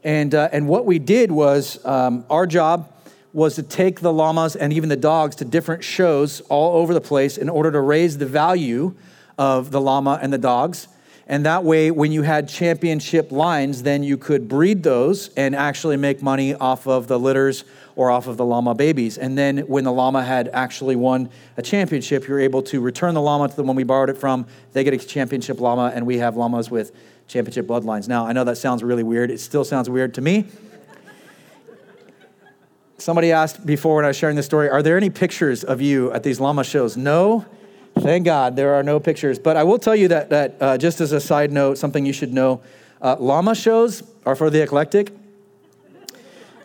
And, 0.03 0.35
uh, 0.35 0.49
and 0.53 0.69
what 0.69 0.85
we 0.85 0.99
did 0.99 1.31
was 1.31 1.83
um, 1.87 2.27
our 2.29 2.47
job 2.47 2.93
was 3.35 3.57
to 3.57 3.63
take 3.63 4.01
the 4.01 4.13
llamas 4.13 4.57
and 4.57 4.73
even 4.73 4.89
the 4.89 4.97
dogs 4.97 5.37
to 5.37 5.45
different 5.45 5.85
shows 5.85 6.41
all 6.49 6.81
over 6.81 6.95
the 6.95 7.01
place 7.03 7.37
in 7.37 7.51
order 7.51 7.71
to 7.71 7.81
raise 7.81 8.17
the 8.17 8.27
value 8.27 8.95
of 9.37 9.71
the 9.71 9.81
llama 9.81 10.19
and 10.23 10.33
the 10.33 10.39
dogs 10.39 10.89
and 11.27 11.47
that 11.47 11.65
way, 11.65 11.91
when 11.91 12.13
you 12.13 12.23
had 12.23 12.49
championship 12.49 13.33
lines, 13.33 13.83
then 13.83 14.03
you 14.03 14.19
could 14.19 14.47
breed 14.47 14.83
those 14.83 15.29
and 15.37 15.57
actually 15.57 15.97
make 15.97 16.23
money 16.23 16.55
off 16.55 16.87
of 16.87 17.07
the 17.07 17.19
litters 17.19 17.65
or 17.97 18.11
off 18.11 18.27
of 18.27 18.37
the 18.37 18.45
llama 18.45 18.75
babies. 18.75 19.17
And 19.17 19.39
then 19.39 19.59
when 19.61 19.85
the 19.85 19.93
llama 19.93 20.23
had 20.23 20.51
actually 20.53 20.97
won 20.97 21.31
a 21.57 21.63
championship, 21.63 22.29
you're 22.29 22.41
able 22.41 22.63
to 22.65 22.81
return 22.81 23.15
the 23.15 23.23
llama 23.23 23.49
to 23.49 23.57
the 23.57 23.63
one 23.63 23.75
we 23.75 23.85
borrowed 23.85 24.11
it 24.11 24.19
from. 24.19 24.47
They 24.75 24.85
get 24.85 24.93
a 24.93 24.99
championship 24.99 25.61
llama, 25.61 25.93
and 25.95 26.05
we 26.07 26.19
have 26.19 26.37
llamas 26.37 26.71
with 26.71 26.93
championship 27.27 27.67
bloodlines. 27.67 28.07
Now, 28.07 28.27
I 28.27 28.33
know 28.33 28.45
that 28.45 28.59
sounds 28.59 28.83
really 28.83 29.03
weird. 29.03 29.31
It 29.31 29.41
still 29.41 29.65
sounds 29.65 29.89
weird 29.89 30.13
to 30.15 30.21
me. 30.21 30.47
Somebody 32.99 33.33
asked 33.33 33.67
before 33.67 33.97
when 33.97 34.05
I 34.05 34.09
was 34.09 34.17
sharing 34.17 34.37
this 34.37 34.47
story, 34.47 34.69
are 34.69 34.83
there 34.83 34.97
any 34.97 35.11
pictures 35.11 35.65
of 35.65 35.81
you 35.81 36.13
at 36.13 36.23
these 36.23 36.41
llama 36.41 36.65
shows? 36.65 36.97
No. 36.97 37.45
Thank 37.99 38.25
God 38.25 38.57
there 38.57 38.75
are 38.75 38.83
no 38.83 38.99
pictures. 39.01 39.39
But 39.39 39.57
I 39.57 39.65
will 39.65 39.79
tell 39.79 39.97
you 39.97 40.09
that, 40.09 40.31
that 40.31 40.57
uh, 40.61 40.79
just 40.79 41.01
as 41.01 41.13
a 41.13 41.21
side 41.21 41.53
note, 41.53 41.79
something 41.79 42.07
you 42.07 42.13
should 42.13 42.33
know 42.33 42.61
uh, 43.01 43.17
llama 43.19 43.55
shows 43.55 44.03
are 44.25 44.35
for 44.35 44.51
the 44.51 44.63
eclectic 44.63 45.13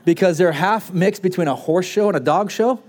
because 0.05 0.37
they're 0.37 0.51
half 0.51 0.91
mixed 0.91 1.21
between 1.21 1.47
a 1.47 1.55
horse 1.55 1.85
show 1.85 2.07
and 2.07 2.17
a 2.17 2.19
dog 2.19 2.49
show. 2.51 2.81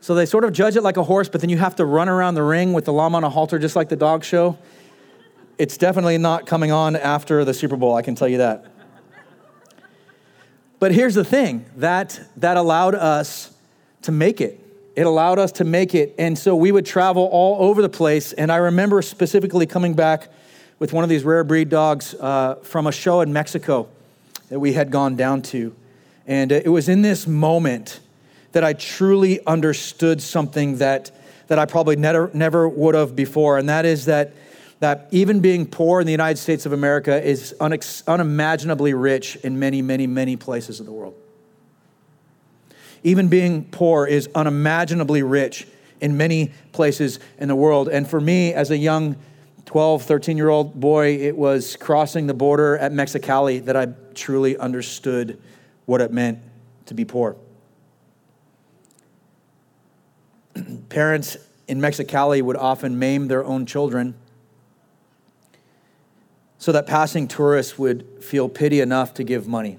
So 0.00 0.14
they 0.14 0.26
sort 0.26 0.44
of 0.44 0.52
judge 0.52 0.76
it 0.76 0.82
like 0.82 0.96
a 0.96 1.02
horse, 1.02 1.28
but 1.28 1.40
then 1.40 1.50
you 1.50 1.58
have 1.58 1.76
to 1.76 1.84
run 1.84 2.08
around 2.08 2.34
the 2.34 2.42
ring 2.42 2.72
with 2.72 2.84
the 2.84 2.92
llama 2.92 3.18
on 3.18 3.24
a 3.24 3.30
halter 3.30 3.58
just 3.58 3.76
like 3.76 3.88
the 3.88 3.96
dog 3.96 4.24
show. 4.24 4.58
It's 5.56 5.76
definitely 5.76 6.18
not 6.18 6.46
coming 6.46 6.72
on 6.72 6.96
after 6.96 7.44
the 7.44 7.54
Super 7.54 7.76
Bowl, 7.76 7.94
I 7.94 8.02
can 8.02 8.14
tell 8.14 8.28
you 8.28 8.38
that. 8.38 8.66
But 10.84 10.92
here's 10.92 11.14
the 11.14 11.24
thing 11.24 11.64
that, 11.76 12.20
that 12.36 12.58
allowed 12.58 12.94
us 12.94 13.50
to 14.02 14.12
make 14.12 14.42
it 14.42 14.60
it 14.94 15.06
allowed 15.06 15.38
us 15.38 15.52
to 15.52 15.64
make 15.64 15.94
it. 15.94 16.14
And 16.18 16.38
so 16.38 16.54
we 16.54 16.70
would 16.72 16.84
travel 16.84 17.24
all 17.32 17.70
over 17.70 17.80
the 17.80 17.88
place. 17.88 18.34
And 18.34 18.52
I 18.52 18.56
remember 18.56 19.00
specifically 19.00 19.64
coming 19.64 19.94
back 19.94 20.28
with 20.78 20.92
one 20.92 21.02
of 21.02 21.08
these 21.08 21.24
rare 21.24 21.42
breed 21.42 21.70
dogs 21.70 22.12
uh, 22.12 22.56
from 22.56 22.86
a 22.86 22.92
show 22.92 23.22
in 23.22 23.32
Mexico 23.32 23.88
that 24.50 24.60
we 24.60 24.74
had 24.74 24.90
gone 24.90 25.16
down 25.16 25.40
to. 25.54 25.74
And 26.26 26.52
uh, 26.52 26.60
it 26.62 26.68
was 26.68 26.90
in 26.90 27.00
this 27.00 27.26
moment 27.26 28.00
that 28.52 28.62
I 28.62 28.74
truly 28.74 29.40
understood 29.46 30.20
something 30.20 30.76
that, 30.76 31.10
that 31.46 31.58
I 31.58 31.64
probably 31.64 31.96
never, 31.96 32.30
never 32.34 32.68
would 32.68 32.94
have 32.94 33.16
before. 33.16 33.56
And 33.56 33.70
that 33.70 33.86
is 33.86 34.04
that, 34.04 34.34
that 34.84 35.08
even 35.12 35.40
being 35.40 35.64
poor 35.64 36.02
in 36.02 36.06
the 36.06 36.12
United 36.12 36.36
States 36.36 36.66
of 36.66 36.74
America 36.74 37.26
is 37.26 37.54
unimaginably 38.06 38.92
rich 38.92 39.36
in 39.36 39.58
many, 39.58 39.80
many, 39.80 40.06
many 40.06 40.36
places 40.36 40.78
of 40.78 40.84
the 40.84 40.92
world. 40.92 41.14
Even 43.02 43.28
being 43.28 43.64
poor 43.64 44.06
is 44.06 44.28
unimaginably 44.34 45.22
rich 45.22 45.66
in 46.02 46.18
many 46.18 46.52
places 46.72 47.18
in 47.38 47.48
the 47.48 47.56
world. 47.56 47.88
And 47.88 48.06
for 48.06 48.20
me, 48.20 48.52
as 48.52 48.70
a 48.70 48.76
young 48.76 49.16
12, 49.64 50.02
13 50.02 50.36
year 50.36 50.50
old 50.50 50.78
boy, 50.78 51.16
it 51.16 51.34
was 51.34 51.76
crossing 51.76 52.26
the 52.26 52.34
border 52.34 52.76
at 52.76 52.92
Mexicali 52.92 53.64
that 53.64 53.78
I 53.78 53.86
truly 54.12 54.54
understood 54.58 55.40
what 55.86 56.02
it 56.02 56.12
meant 56.12 56.40
to 56.84 56.92
be 56.92 57.06
poor. 57.06 57.36
Parents 60.90 61.38
in 61.68 61.80
Mexicali 61.80 62.42
would 62.42 62.58
often 62.58 62.98
maim 62.98 63.28
their 63.28 63.46
own 63.46 63.64
children 63.64 64.14
so 66.64 66.72
that 66.72 66.86
passing 66.86 67.28
tourists 67.28 67.78
would 67.78 68.24
feel 68.24 68.48
pity 68.48 68.80
enough 68.80 69.12
to 69.12 69.22
give 69.22 69.46
money. 69.46 69.78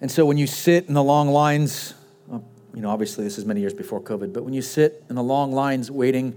And 0.00 0.08
so 0.08 0.24
when 0.24 0.38
you 0.38 0.46
sit 0.46 0.86
in 0.86 0.94
the 0.94 1.02
long 1.02 1.30
lines, 1.30 1.94
uh, 2.32 2.38
you 2.72 2.80
know, 2.80 2.88
obviously 2.88 3.24
this 3.24 3.38
is 3.38 3.44
many 3.44 3.58
years 3.58 3.74
before 3.74 4.00
COVID, 4.00 4.32
but 4.32 4.44
when 4.44 4.54
you 4.54 4.62
sit 4.62 5.02
in 5.10 5.16
the 5.16 5.22
long 5.22 5.50
lines 5.50 5.90
waiting 5.90 6.36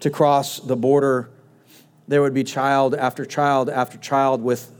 to 0.00 0.10
cross 0.10 0.60
the 0.60 0.76
border, 0.76 1.30
there 2.08 2.20
would 2.20 2.34
be 2.34 2.44
child 2.44 2.94
after 2.94 3.24
child 3.24 3.70
after 3.70 3.96
child 3.96 4.42
with 4.42 4.70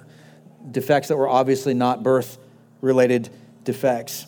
defects 0.70 1.08
that 1.08 1.16
were 1.16 1.30
obviously 1.30 1.72
not 1.72 2.02
birth 2.02 2.36
related 2.82 3.30
defects. 3.64 4.26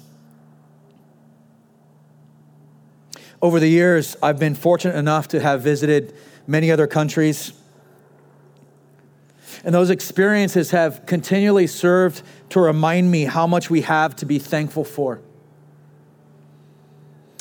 Over 3.42 3.60
the 3.60 3.68
years, 3.68 4.16
I've 4.22 4.38
been 4.38 4.54
fortunate 4.54 4.96
enough 4.96 5.28
to 5.28 5.40
have 5.40 5.60
visited 5.60 6.14
many 6.46 6.70
other 6.70 6.86
countries. 6.86 7.52
And 9.64 9.74
those 9.74 9.88
experiences 9.90 10.70
have 10.72 11.06
continually 11.06 11.66
served 11.66 12.22
to 12.50 12.60
remind 12.60 13.10
me 13.10 13.24
how 13.24 13.46
much 13.46 13.70
we 13.70 13.80
have 13.80 14.14
to 14.16 14.26
be 14.26 14.38
thankful 14.38 14.84
for. 14.84 15.20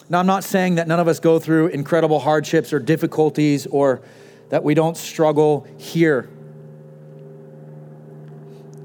Now, 0.10 0.20
I'm 0.20 0.26
not 0.26 0.44
saying 0.44 0.76
that 0.76 0.88
none 0.88 1.00
of 1.00 1.08
us 1.08 1.20
go 1.20 1.40
through 1.40 1.68
incredible 1.68 2.20
hardships 2.20 2.72
or 2.72 2.80
difficulties 2.80 3.68
or 3.68 4.02
that 4.50 4.64
we 4.64 4.74
don't 4.74 4.96
struggle 4.96 5.68
here. 5.78 6.30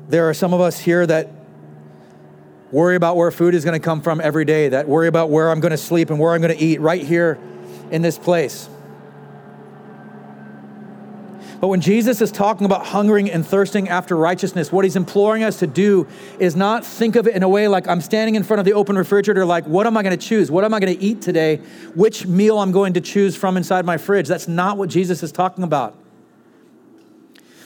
There 0.08 0.28
are 0.28 0.34
some 0.34 0.54
of 0.54 0.60
us 0.60 0.78
here 0.78 1.06
that 1.06 1.30
worry 2.72 2.96
about 2.96 3.16
where 3.16 3.30
food 3.30 3.54
is 3.54 3.64
going 3.64 3.78
to 3.78 3.84
come 3.84 4.00
from 4.00 4.20
every 4.20 4.44
day, 4.44 4.70
that 4.70 4.88
worry 4.88 5.06
about 5.06 5.30
where 5.30 5.50
I'm 5.50 5.60
going 5.60 5.70
to 5.70 5.76
sleep 5.76 6.10
and 6.10 6.18
where 6.18 6.34
I'm 6.34 6.40
going 6.40 6.56
to 6.56 6.62
eat 6.62 6.80
right 6.80 7.02
here 7.02 7.38
in 7.90 8.02
this 8.02 8.18
place. 8.18 8.68
But 11.60 11.68
when 11.68 11.80
Jesus 11.80 12.20
is 12.20 12.30
talking 12.30 12.64
about 12.66 12.86
hungering 12.86 13.30
and 13.30 13.44
thirsting 13.44 13.88
after 13.88 14.16
righteousness, 14.16 14.70
what 14.70 14.84
he's 14.84 14.94
imploring 14.94 15.42
us 15.42 15.58
to 15.58 15.66
do 15.66 16.06
is 16.38 16.54
not 16.54 16.86
think 16.86 17.16
of 17.16 17.26
it 17.26 17.34
in 17.34 17.42
a 17.42 17.48
way 17.48 17.66
like 17.66 17.88
I'm 17.88 18.00
standing 18.00 18.36
in 18.36 18.44
front 18.44 18.60
of 18.60 18.64
the 18.64 18.74
open 18.74 18.96
refrigerator, 18.96 19.44
like, 19.44 19.64
what 19.66 19.86
am 19.86 19.96
I 19.96 20.02
going 20.04 20.16
to 20.16 20.24
choose? 20.24 20.50
What 20.50 20.64
am 20.64 20.72
I 20.72 20.78
going 20.78 20.96
to 20.96 21.02
eat 21.02 21.20
today? 21.20 21.56
Which 21.96 22.26
meal 22.26 22.58
I'm 22.58 22.70
going 22.70 22.92
to 22.92 23.00
choose 23.00 23.34
from 23.34 23.56
inside 23.56 23.84
my 23.84 23.96
fridge? 23.96 24.28
That's 24.28 24.46
not 24.46 24.76
what 24.76 24.88
Jesus 24.88 25.22
is 25.22 25.32
talking 25.32 25.64
about. 25.64 25.96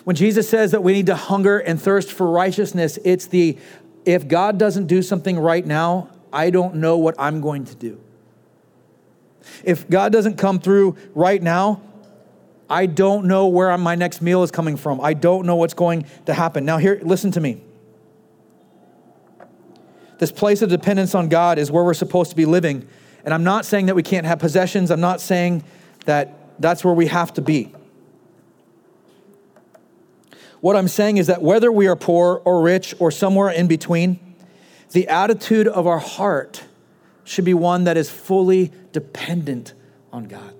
When 0.05 0.17
Jesus 0.17 0.49
says 0.49 0.71
that 0.71 0.83
we 0.83 0.95
need 0.95 1.07
to 1.07 1.15
hunger 1.15 1.59
and 1.59 1.81
thirst 1.81 2.13
for 2.13 2.29
righteousness, 2.31 2.99
it's 3.05 3.27
the 3.27 3.59
if 4.05 4.27
God 4.27 4.59
doesn't 4.59 4.87
do 4.87 5.03
something 5.03 5.39
right 5.39 5.65
now, 5.65 6.09
I 6.33 6.51
don't 6.51 6.77
know 6.77 6.97
what 6.97 7.15
I'm 7.19 7.41
going 7.41 7.67
to 7.67 7.75
do. 7.75 8.01
If 9.65 9.89
God 9.89 10.13
doesn't 10.13 10.39
come 10.39 10.59
through 10.59 10.97
right 11.15 11.43
now, 11.43 11.83
I 12.73 12.87
don't 12.87 13.27
know 13.27 13.49
where 13.49 13.77
my 13.77 13.97
next 13.97 14.23
meal 14.23 14.43
is 14.43 14.51
coming 14.51 14.79
from. 14.79 14.99
I 14.99 15.13
don't 15.13 15.45
know 15.45 15.57
what's 15.57 15.75
going 15.75 16.07
to 16.25 16.33
happen. 16.33 16.65
Now, 16.65 16.79
here, 16.79 16.99
listen 17.03 17.31
to 17.33 17.41
me. 17.41 17.63
This 20.19 20.33
place 20.33 20.63
of 20.63 20.71
dependence 20.71 21.15
on 21.15 21.29
God 21.29 21.59
is 21.59 21.71
where 21.71 21.85
we're 21.85 21.93
supposed 21.93 22.31
to 22.31 22.37
be 22.37 22.47
living. 22.47 22.89
And 23.27 23.35
I'm 23.35 23.45
not 23.45 23.67
saying 23.67 23.87
that 23.87 23.95
we 23.95 24.03
can't 24.03 24.25
have 24.25 24.39
possessions, 24.39 24.91
I'm 24.91 25.03
not 25.03 25.21
saying 25.21 25.65
that 26.07 26.61
that's 26.61 26.83
where 26.83 26.95
we 26.95 27.09
have 27.09 27.35
to 27.35 27.43
be. 27.43 27.75
What 30.63 30.75
I'm 30.75 30.89
saying 30.89 31.19
is 31.19 31.27
that 31.27 31.43
whether 31.43 31.71
we 31.71 31.89
are 31.89 31.97
poor 31.97 32.41
or 32.43 32.63
rich 32.63 32.95
or 32.99 33.11
somewhere 33.11 33.51
in 33.51 33.67
between, 33.67 34.19
the 34.93 35.09
attitude 35.09 35.69
of 35.69 35.87
our 35.87 35.99
heart 35.99 36.65
should 37.25 37.45
be 37.45 37.53
one 37.53 37.85
that 37.85 37.99
is 37.99 38.09
fully 38.09 38.73
dependent 38.93 39.75
on 40.11 40.25
God. 40.25 40.55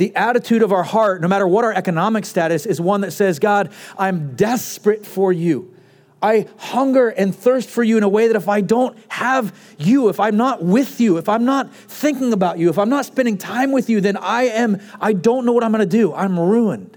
The 0.00 0.16
attitude 0.16 0.62
of 0.62 0.72
our 0.72 0.82
heart, 0.82 1.20
no 1.20 1.28
matter 1.28 1.46
what 1.46 1.62
our 1.62 1.74
economic 1.74 2.24
status, 2.24 2.64
is 2.64 2.80
one 2.80 3.02
that 3.02 3.10
says, 3.10 3.38
God, 3.38 3.70
I'm 3.98 4.34
desperate 4.34 5.04
for 5.04 5.30
you. 5.30 5.76
I 6.22 6.48
hunger 6.56 7.10
and 7.10 7.36
thirst 7.36 7.68
for 7.68 7.82
you 7.82 7.98
in 7.98 8.02
a 8.02 8.08
way 8.08 8.26
that 8.26 8.34
if 8.34 8.48
I 8.48 8.62
don't 8.62 8.96
have 9.08 9.54
you, 9.76 10.08
if 10.08 10.18
I'm 10.18 10.38
not 10.38 10.64
with 10.64 11.02
you, 11.02 11.18
if 11.18 11.28
I'm 11.28 11.44
not 11.44 11.70
thinking 11.74 12.32
about 12.32 12.56
you, 12.56 12.70
if 12.70 12.78
I'm 12.78 12.88
not 12.88 13.04
spending 13.04 13.36
time 13.36 13.72
with 13.72 13.90
you, 13.90 14.00
then 14.00 14.16
I 14.16 14.44
am, 14.44 14.80
I 15.02 15.12
don't 15.12 15.44
know 15.44 15.52
what 15.52 15.62
I'm 15.62 15.70
gonna 15.70 15.84
do. 15.84 16.14
I'm 16.14 16.40
ruined. 16.40 16.96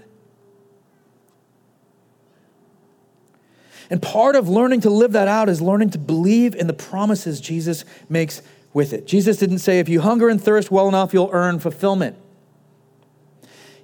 And 3.90 4.00
part 4.00 4.34
of 4.34 4.48
learning 4.48 4.80
to 4.80 4.88
live 4.88 5.12
that 5.12 5.28
out 5.28 5.50
is 5.50 5.60
learning 5.60 5.90
to 5.90 5.98
believe 5.98 6.54
in 6.54 6.68
the 6.68 6.72
promises 6.72 7.38
Jesus 7.38 7.84
makes 8.08 8.40
with 8.72 8.94
it. 8.94 9.06
Jesus 9.06 9.36
didn't 9.36 9.58
say, 9.58 9.78
if 9.78 9.90
you 9.90 10.00
hunger 10.00 10.30
and 10.30 10.42
thirst 10.42 10.70
well 10.70 10.88
enough, 10.88 11.12
you'll 11.12 11.28
earn 11.34 11.58
fulfillment. 11.58 12.16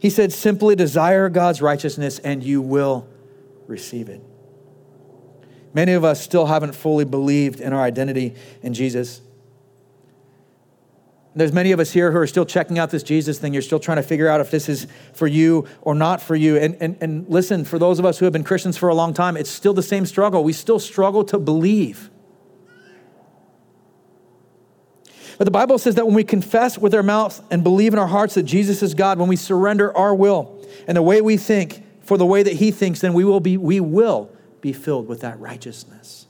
He 0.01 0.09
said, 0.11 0.33
simply 0.33 0.75
desire 0.75 1.29
God's 1.29 1.61
righteousness 1.61 2.19
and 2.19 2.43
you 2.43 2.63
will 2.63 3.07
receive 3.67 4.09
it. 4.09 4.23
Many 5.75 5.93
of 5.93 6.05
us 6.05 6.21
still 6.21 6.47
haven't 6.47 6.75
fully 6.75 7.05
believed 7.05 7.61
in 7.61 7.73
our 7.73 7.83
identity 7.83 8.35
in 8.63 8.75
Jesus. 8.75 9.21
There's 11.37 11.53
many 11.53 11.71
of 11.71 11.79
us 11.79 11.93
here 11.93 12.11
who 12.11 12.19
are 12.19 12.27
still 12.27 12.47
checking 12.47 12.79
out 12.79 12.91
this 12.91 13.05
Jesus 13.05 13.39
thing. 13.39 13.53
You're 13.53 13.63
still 13.63 13.79
trying 13.79 13.99
to 13.99 14.03
figure 14.03 14.27
out 14.27 14.41
if 14.41 14.51
this 14.51 14.69
is 14.69 14.89
for 15.13 15.29
you 15.29 15.69
or 15.83 15.95
not 15.95 16.21
for 16.21 16.35
you. 16.35 16.57
And, 16.57 16.77
and, 16.81 16.97
and 17.01 17.29
listen, 17.29 17.65
for 17.65 17.79
those 17.79 17.99
of 17.99 18.05
us 18.05 18.19
who 18.19 18.25
have 18.25 18.33
been 18.33 18.43
Christians 18.43 18.77
for 18.77 18.89
a 18.89 18.95
long 18.95 19.15
time, 19.15 19.37
it's 19.37 19.51
still 19.51 19.75
the 19.75 19.83
same 19.83 20.07
struggle. 20.07 20.43
We 20.43 20.53
still 20.55 20.81
struggle 20.81 21.23
to 21.25 21.39
believe. 21.39 22.11
But 25.41 25.47
the 25.47 25.53
Bible 25.53 25.79
says 25.79 25.95
that 25.95 26.05
when 26.05 26.15
we 26.15 26.23
confess 26.23 26.77
with 26.77 26.95
our 26.95 27.03
mouths 27.03 27.41
and 27.51 27.65
believe 27.65 27.95
in 27.95 27.99
our 27.99 28.09
hearts 28.09 28.35
that 28.35 28.43
Jesus 28.43 28.83
is 28.83 28.93
God, 28.93 29.19
when 29.19 29.27
we 29.27 29.37
surrender 29.37 29.97
our 29.97 30.15
will 30.15 30.63
and 30.87 30.95
the 30.95 31.01
way 31.01 31.23
we 31.23 31.39
think 31.39 31.83
for 32.03 32.19
the 32.19 32.27
way 32.27 32.43
that 32.43 32.53
He 32.53 32.71
thinks, 32.71 33.01
then 33.01 33.15
we 33.15 33.25
will 33.25 33.41
be, 33.41 33.57
we 33.57 33.81
will 33.81 34.31
be 34.61 34.75
filled 34.75 35.09
with 35.09 35.23
that 35.23 35.41
righteousness. 35.41 36.27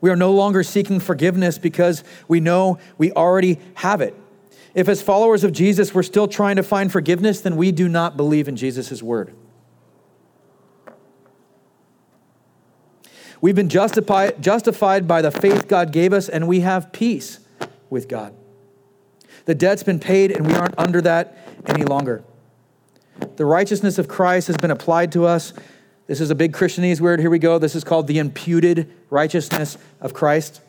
We 0.00 0.10
are 0.10 0.16
no 0.16 0.32
longer 0.32 0.64
seeking 0.64 0.98
forgiveness 0.98 1.56
because 1.56 2.02
we 2.26 2.40
know 2.40 2.80
we 2.98 3.12
already 3.12 3.60
have 3.74 4.00
it. 4.00 4.16
If, 4.74 4.88
as 4.88 5.00
followers 5.00 5.44
of 5.44 5.52
Jesus, 5.52 5.94
we're 5.94 6.02
still 6.02 6.26
trying 6.26 6.56
to 6.56 6.64
find 6.64 6.90
forgiveness, 6.90 7.42
then 7.42 7.54
we 7.54 7.70
do 7.70 7.88
not 7.88 8.16
believe 8.16 8.48
in 8.48 8.56
Jesus' 8.56 9.04
word. 9.04 9.32
We've 13.46 13.54
been 13.54 13.68
justified, 13.68 14.42
justified 14.42 15.06
by 15.06 15.22
the 15.22 15.30
faith 15.30 15.68
God 15.68 15.92
gave 15.92 16.12
us, 16.12 16.28
and 16.28 16.48
we 16.48 16.62
have 16.62 16.90
peace 16.90 17.38
with 17.88 18.08
God. 18.08 18.34
The 19.44 19.54
debt's 19.54 19.84
been 19.84 20.00
paid, 20.00 20.32
and 20.32 20.44
we 20.44 20.54
aren't 20.54 20.76
under 20.76 21.00
that 21.02 21.38
any 21.64 21.84
longer. 21.84 22.24
The 23.36 23.44
righteousness 23.44 23.98
of 23.98 24.08
Christ 24.08 24.48
has 24.48 24.56
been 24.56 24.72
applied 24.72 25.12
to 25.12 25.26
us. 25.26 25.52
This 26.08 26.20
is 26.20 26.32
a 26.32 26.34
big 26.34 26.54
Christianese 26.54 27.00
word. 27.00 27.20
Here 27.20 27.30
we 27.30 27.38
go. 27.38 27.60
This 27.60 27.76
is 27.76 27.84
called 27.84 28.08
the 28.08 28.18
imputed 28.18 28.92
righteousness 29.10 29.78
of 30.00 30.12
Christ. 30.12 30.60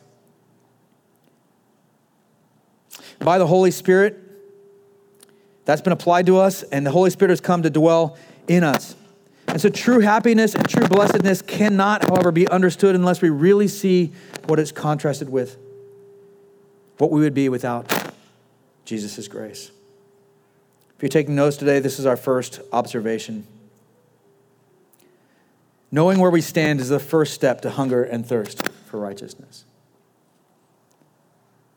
By 3.18 3.38
the 3.38 3.46
Holy 3.48 3.72
Spirit, 3.72 4.20
that's 5.64 5.82
been 5.82 5.92
applied 5.92 6.26
to 6.26 6.38
us, 6.38 6.62
and 6.62 6.86
the 6.86 6.92
Holy 6.92 7.10
Spirit 7.10 7.30
has 7.30 7.40
come 7.40 7.64
to 7.64 7.70
dwell 7.70 8.16
in 8.46 8.62
us. 8.62 8.94
And 9.48 9.60
so, 9.60 9.68
true 9.68 10.00
happiness 10.00 10.54
and 10.54 10.68
true 10.68 10.86
blessedness 10.86 11.42
cannot, 11.42 12.08
however, 12.08 12.30
be 12.30 12.46
understood 12.48 12.94
unless 12.94 13.22
we 13.22 13.30
really 13.30 13.66
see 13.66 14.12
what 14.46 14.58
it's 14.58 14.72
contrasted 14.72 15.28
with 15.28 15.56
what 16.98 17.10
we 17.10 17.20
would 17.20 17.34
be 17.34 17.48
without 17.48 18.12
Jesus' 18.84 19.26
grace. 19.28 19.70
If 20.96 21.02
you're 21.02 21.08
taking 21.08 21.34
notes 21.34 21.56
today, 21.56 21.78
this 21.78 21.98
is 21.98 22.06
our 22.06 22.16
first 22.16 22.60
observation. 22.72 23.46
Knowing 25.90 26.18
where 26.18 26.30
we 26.30 26.40
stand 26.40 26.80
is 26.80 26.88
the 26.88 26.98
first 26.98 27.32
step 27.32 27.60
to 27.62 27.70
hunger 27.70 28.02
and 28.02 28.26
thirst 28.26 28.68
for 28.86 28.98
righteousness. 28.98 29.64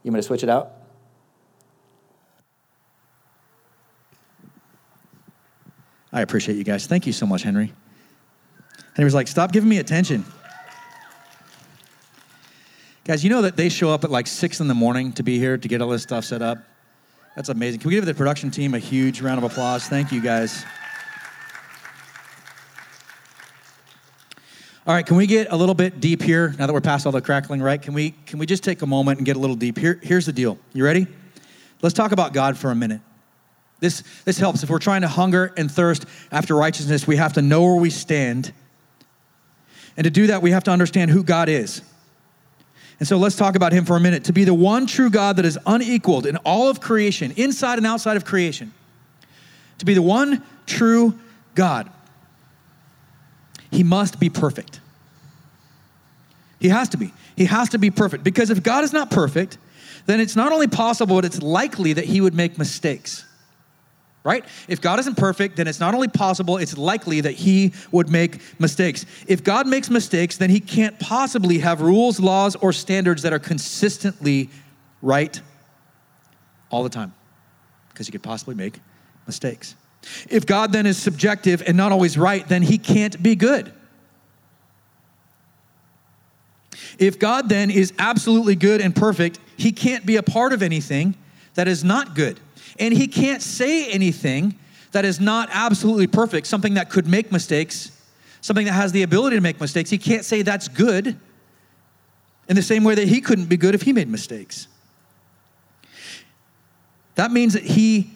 You 0.03 0.11
want 0.11 0.23
to 0.23 0.27
switch 0.27 0.43
it 0.43 0.49
out? 0.49 0.71
I 6.13 6.21
appreciate 6.21 6.57
you 6.57 6.63
guys. 6.63 6.87
Thank 6.87 7.07
you 7.07 7.13
so 7.13 7.25
much, 7.25 7.43
Henry. 7.43 7.73
Henry 8.95 9.05
was 9.05 9.13
like, 9.13 9.27
Stop 9.27 9.51
giving 9.51 9.69
me 9.69 9.77
attention. 9.77 10.25
Guys, 13.03 13.23
you 13.23 13.29
know 13.29 13.41
that 13.41 13.57
they 13.57 13.69
show 13.69 13.89
up 13.89 14.03
at 14.03 14.11
like 14.11 14.27
six 14.27 14.59
in 14.59 14.67
the 14.67 14.75
morning 14.75 15.11
to 15.13 15.23
be 15.23 15.39
here 15.39 15.57
to 15.57 15.67
get 15.67 15.81
all 15.81 15.89
this 15.89 16.03
stuff 16.03 16.23
set 16.23 16.41
up? 16.41 16.59
That's 17.35 17.49
amazing. 17.49 17.79
Can 17.79 17.87
we 17.87 17.95
give 17.95 18.05
the 18.05 18.13
production 18.13 18.51
team 18.51 18.73
a 18.73 18.79
huge 18.79 19.21
round 19.21 19.43
of 19.43 19.49
applause? 19.49 19.85
Thank 19.87 20.11
you, 20.11 20.21
guys. 20.21 20.65
All 24.85 24.93
right, 24.93 25.05
can 25.05 25.15
we 25.15 25.27
get 25.27 25.51
a 25.51 25.55
little 25.55 25.75
bit 25.75 25.99
deep 25.99 26.21
here 26.21 26.55
now 26.57 26.67
that 26.67 26.73
we're 26.73 26.81
past 26.81 27.05
all 27.05 27.11
the 27.11 27.21
crackling, 27.21 27.61
right? 27.61 27.81
Can 27.81 27.93
we 27.93 28.11
can 28.11 28.39
we 28.39 28.45
just 28.45 28.63
take 28.63 28.81
a 28.81 28.85
moment 28.87 29.19
and 29.19 29.25
get 29.25 29.35
a 29.35 29.39
little 29.39 29.55
deep? 29.55 29.77
Here, 29.77 29.99
here's 30.01 30.25
the 30.25 30.33
deal. 30.33 30.57
You 30.73 30.83
ready? 30.83 31.07
Let's 31.81 31.93
talk 31.93 32.11
about 32.11 32.33
God 32.33 32.57
for 32.57 32.71
a 32.71 32.75
minute. 32.75 33.01
This, 33.81 34.03
this 34.25 34.37
helps. 34.37 34.63
If 34.63 34.69
we're 34.69 34.79
trying 34.79 35.01
to 35.01 35.07
hunger 35.07 35.53
and 35.57 35.69
thirst 35.69 36.05
after 36.31 36.55
righteousness, 36.55 37.05
we 37.05 37.17
have 37.17 37.33
to 37.33 37.41
know 37.41 37.63
where 37.63 37.75
we 37.75 37.89
stand. 37.89 38.53
And 39.97 40.05
to 40.05 40.11
do 40.11 40.27
that, 40.27 40.41
we 40.41 40.51
have 40.51 40.63
to 40.65 40.71
understand 40.71 41.11
who 41.11 41.23
God 41.23 41.49
is. 41.49 41.81
And 42.99 43.07
so 43.07 43.17
let's 43.17 43.35
talk 43.35 43.55
about 43.55 43.73
him 43.73 43.83
for 43.83 43.97
a 43.97 43.99
minute. 43.99 44.25
To 44.25 44.33
be 44.33 44.43
the 44.43 44.53
one 44.53 44.85
true 44.85 45.09
God 45.09 45.37
that 45.37 45.45
is 45.45 45.57
unequaled 45.65 46.27
in 46.27 46.37
all 46.37 46.69
of 46.69 46.79
creation, 46.79 47.33
inside 47.35 47.79
and 47.79 47.87
outside 47.87 48.15
of 48.15 48.23
creation. 48.23 48.71
To 49.79 49.85
be 49.85 49.95
the 49.95 50.03
one 50.03 50.43
true 50.67 51.19
God, 51.55 51.89
he 53.71 53.83
must 53.83 54.19
be 54.19 54.29
perfect. 54.29 54.79
He 56.59 56.69
has 56.69 56.89
to 56.89 56.97
be. 56.97 57.11
He 57.35 57.45
has 57.45 57.69
to 57.69 57.79
be 57.79 57.89
perfect. 57.89 58.23
Because 58.23 58.51
if 58.51 58.61
God 58.61 58.83
is 58.83 58.93
not 58.93 59.09
perfect, 59.09 59.57
then 60.05 60.19
it's 60.19 60.35
not 60.35 60.51
only 60.51 60.67
possible, 60.67 61.15
but 61.15 61.25
it's 61.25 61.41
likely 61.41 61.93
that 61.93 62.05
he 62.05 62.21
would 62.21 62.35
make 62.35 62.59
mistakes 62.59 63.25
right? 64.23 64.45
If 64.67 64.81
God 64.81 64.99
isn't 64.99 65.17
perfect, 65.17 65.57
then 65.57 65.67
it's 65.67 65.79
not 65.79 65.93
only 65.93 66.07
possible, 66.07 66.57
it's 66.57 66.77
likely 66.77 67.21
that 67.21 67.33
he 67.33 67.73
would 67.91 68.09
make 68.09 68.39
mistakes. 68.59 69.05
If 69.27 69.43
God 69.43 69.67
makes 69.67 69.89
mistakes, 69.89 70.37
then 70.37 70.49
he 70.49 70.59
can't 70.59 70.99
possibly 70.99 71.59
have 71.59 71.81
rules, 71.81 72.19
laws, 72.19 72.55
or 72.55 72.71
standards 72.71 73.23
that 73.23 73.33
are 73.33 73.39
consistently 73.39 74.49
right 75.01 75.41
all 76.69 76.83
the 76.83 76.89
time, 76.89 77.13
because 77.89 78.07
he 78.07 78.11
could 78.11 78.23
possibly 78.23 78.55
make 78.55 78.79
mistakes. 79.27 79.75
If 80.29 80.45
God 80.45 80.71
then 80.71 80.85
is 80.85 80.97
subjective 80.97 81.61
and 81.65 81.75
not 81.75 81.91
always 81.91 82.17
right, 82.17 82.47
then 82.47 82.61
he 82.61 82.77
can't 82.77 83.21
be 83.21 83.35
good. 83.35 83.73
If 86.97 87.19
God 87.19 87.49
then 87.49 87.71
is 87.71 87.93
absolutely 87.99 88.55
good 88.55 88.81
and 88.81 88.95
perfect, 88.95 89.39
he 89.57 89.71
can't 89.71 90.05
be 90.05 90.15
a 90.15 90.23
part 90.23 90.53
of 90.53 90.61
anything 90.61 91.15
that 91.55 91.67
is 91.67 91.83
not 91.83 92.15
good. 92.15 92.39
And 92.79 92.93
he 92.93 93.07
can't 93.07 93.41
say 93.41 93.91
anything 93.91 94.57
that 94.91 95.05
is 95.05 95.19
not 95.19 95.49
absolutely 95.51 96.07
perfect, 96.07 96.47
something 96.47 96.73
that 96.75 96.89
could 96.89 97.07
make 97.07 97.31
mistakes, 97.31 97.91
something 98.41 98.65
that 98.65 98.73
has 98.73 98.91
the 98.91 99.03
ability 99.03 99.37
to 99.37 99.41
make 99.41 99.59
mistakes. 99.59 99.89
He 99.89 99.97
can't 99.97 100.25
say 100.25 100.41
that's 100.41 100.67
good 100.67 101.19
in 102.47 102.55
the 102.55 102.61
same 102.61 102.83
way 102.83 102.95
that 102.95 103.07
he 103.07 103.21
couldn't 103.21 103.45
be 103.45 103.57
good 103.57 103.75
if 103.75 103.83
he 103.83 103.93
made 103.93 104.09
mistakes. 104.09 104.67
That 107.15 107.31
means 107.31 107.53
that 107.53 107.63
he 107.63 108.11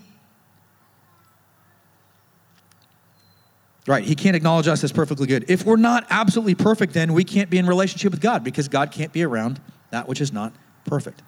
Right, 3.88 4.04
he 4.04 4.16
can't 4.16 4.36
acknowledge 4.36 4.68
us 4.68 4.84
as 4.84 4.92
perfectly 4.92 5.28
good. 5.28 5.46
If 5.48 5.64
we're 5.64 5.76
not 5.76 6.08
absolutely 6.10 6.56
perfect, 6.56 6.94
then 6.94 7.14
we 7.14 7.24
can't 7.24 7.52
be 7.52 7.60
in 7.60 7.68
relationship 7.68 8.12
with 8.12 8.20
God 8.20 8.44
because 8.44 8.68
God 8.68 8.92
can't 8.92 9.14
be 9.14 9.22
around 9.22 9.62
that 9.92 10.08
which 10.08 10.22
is 10.22 10.34
not 10.34 10.54
perfect. 10.86 11.22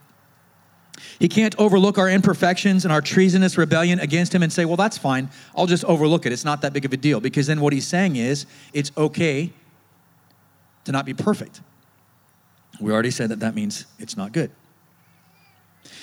He 1.19 1.27
can't 1.27 1.55
overlook 1.57 1.97
our 1.97 2.09
imperfections 2.09 2.85
and 2.85 2.91
our 2.91 3.01
treasonous 3.01 3.57
rebellion 3.57 3.99
against 3.99 4.33
him 4.33 4.43
and 4.43 4.51
say, 4.51 4.65
well, 4.65 4.77
that's 4.77 4.97
fine. 4.97 5.29
I'll 5.55 5.67
just 5.67 5.83
overlook 5.85 6.25
it. 6.25 6.31
It's 6.31 6.45
not 6.45 6.61
that 6.61 6.73
big 6.73 6.85
of 6.85 6.93
a 6.93 6.97
deal. 6.97 7.19
Because 7.19 7.47
then 7.47 7.61
what 7.61 7.73
he's 7.73 7.87
saying 7.87 8.15
is, 8.15 8.45
it's 8.73 8.91
okay 8.97 9.51
to 10.85 10.91
not 10.91 11.05
be 11.05 11.13
perfect. 11.13 11.61
We 12.79 12.91
already 12.91 13.11
said 13.11 13.29
that 13.29 13.39
that 13.39 13.55
means 13.55 13.85
it's 13.99 14.17
not 14.17 14.31
good. 14.31 14.51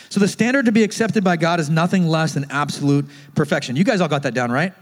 So 0.08 0.20
the 0.20 0.28
standard 0.28 0.66
to 0.66 0.72
be 0.72 0.82
accepted 0.82 1.24
by 1.24 1.36
God 1.36 1.58
is 1.60 1.68
nothing 1.68 2.06
less 2.06 2.34
than 2.34 2.46
absolute 2.50 3.06
perfection. 3.34 3.76
You 3.76 3.84
guys 3.84 4.00
all 4.00 4.08
got 4.08 4.22
that 4.22 4.34
down, 4.34 4.52
right? 4.52 4.72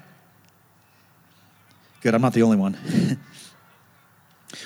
Good, 2.03 2.15
I'm 2.15 2.21
not 2.21 2.35
the 2.35 2.43
only 2.43 2.57
one. 2.57 2.77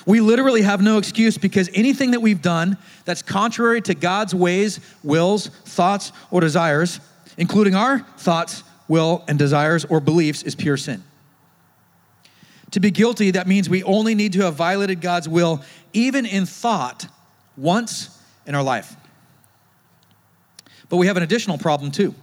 we 0.07 0.21
literally 0.21 0.61
have 0.61 0.81
no 0.81 0.97
excuse 0.97 1.37
because 1.37 1.69
anything 1.73 2.11
that 2.11 2.21
we've 2.21 2.41
done 2.41 2.77
that's 3.03 3.21
contrary 3.21 3.81
to 3.81 3.93
God's 3.93 4.33
ways, 4.33 4.79
wills, 5.03 5.47
thoughts, 5.47 6.13
or 6.31 6.39
desires, 6.39 7.01
including 7.37 7.75
our 7.75 7.99
thoughts, 8.17 8.63
will, 8.87 9.25
and 9.27 9.37
desires 9.37 9.83
or 9.83 9.99
beliefs, 9.99 10.43
is 10.43 10.55
pure 10.55 10.77
sin. 10.77 11.03
To 12.71 12.79
be 12.79 12.89
guilty, 12.89 13.31
that 13.31 13.47
means 13.47 13.69
we 13.69 13.83
only 13.83 14.15
need 14.15 14.31
to 14.33 14.43
have 14.43 14.55
violated 14.55 15.01
God's 15.01 15.27
will, 15.27 15.61
even 15.91 16.25
in 16.25 16.45
thought, 16.45 17.07
once 17.57 18.17
in 18.45 18.55
our 18.55 18.63
life. 18.63 18.95
But 20.87 20.97
we 20.97 21.07
have 21.07 21.17
an 21.17 21.23
additional 21.23 21.57
problem 21.57 21.91
too. 21.91 22.15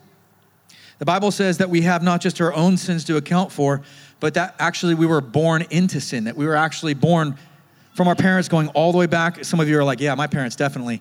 The 1.01 1.05
Bible 1.05 1.31
says 1.31 1.59
that 1.59 1.69
we 1.69 1.83
have 1.83 2.03
not 2.03 2.23
just 2.23 2.41
our 2.41 2.55
own 2.55 2.79
sins 2.79 3.05
to 3.05 3.19
account 3.19 3.53
for, 3.53 3.83
but 4.21 4.33
that 4.35 4.55
actually 4.59 4.95
we 4.95 5.05
were 5.05 5.21
born 5.21 5.67
into 5.69 6.01
sin, 6.01 6.25
that 6.25 6.37
we 6.37 6.47
were 6.47 6.57
actually 6.57 6.95
born 6.95 7.37
from 7.95 8.09
our 8.09 8.15
parents 8.15 8.49
going 8.49 8.69
all 8.69 8.93
the 8.93 8.99
way 8.99 9.07
back. 9.07 9.45
Some 9.45 9.61
of 9.61 9.69
you 9.69 9.79
are 9.79 9.85
like, 9.85 10.01
yeah, 10.01 10.15
my 10.15 10.27
parents 10.27 10.57
definitely. 10.57 11.01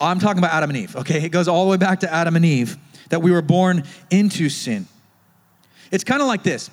I'm 0.00 0.18
talking 0.18 0.38
about 0.38 0.52
Adam 0.52 0.70
and 0.70 0.78
Eve, 0.78 0.96
okay? 0.96 1.22
It 1.24 1.28
goes 1.28 1.46
all 1.46 1.64
the 1.64 1.70
way 1.70 1.76
back 1.76 2.00
to 2.00 2.12
Adam 2.12 2.34
and 2.34 2.44
Eve, 2.44 2.76
that 3.10 3.20
we 3.20 3.30
were 3.30 3.42
born 3.42 3.84
into 4.10 4.48
sin. 4.48 4.88
It's 5.92 6.02
kind 6.02 6.20
of 6.20 6.26
like 6.26 6.42
this. 6.42 6.70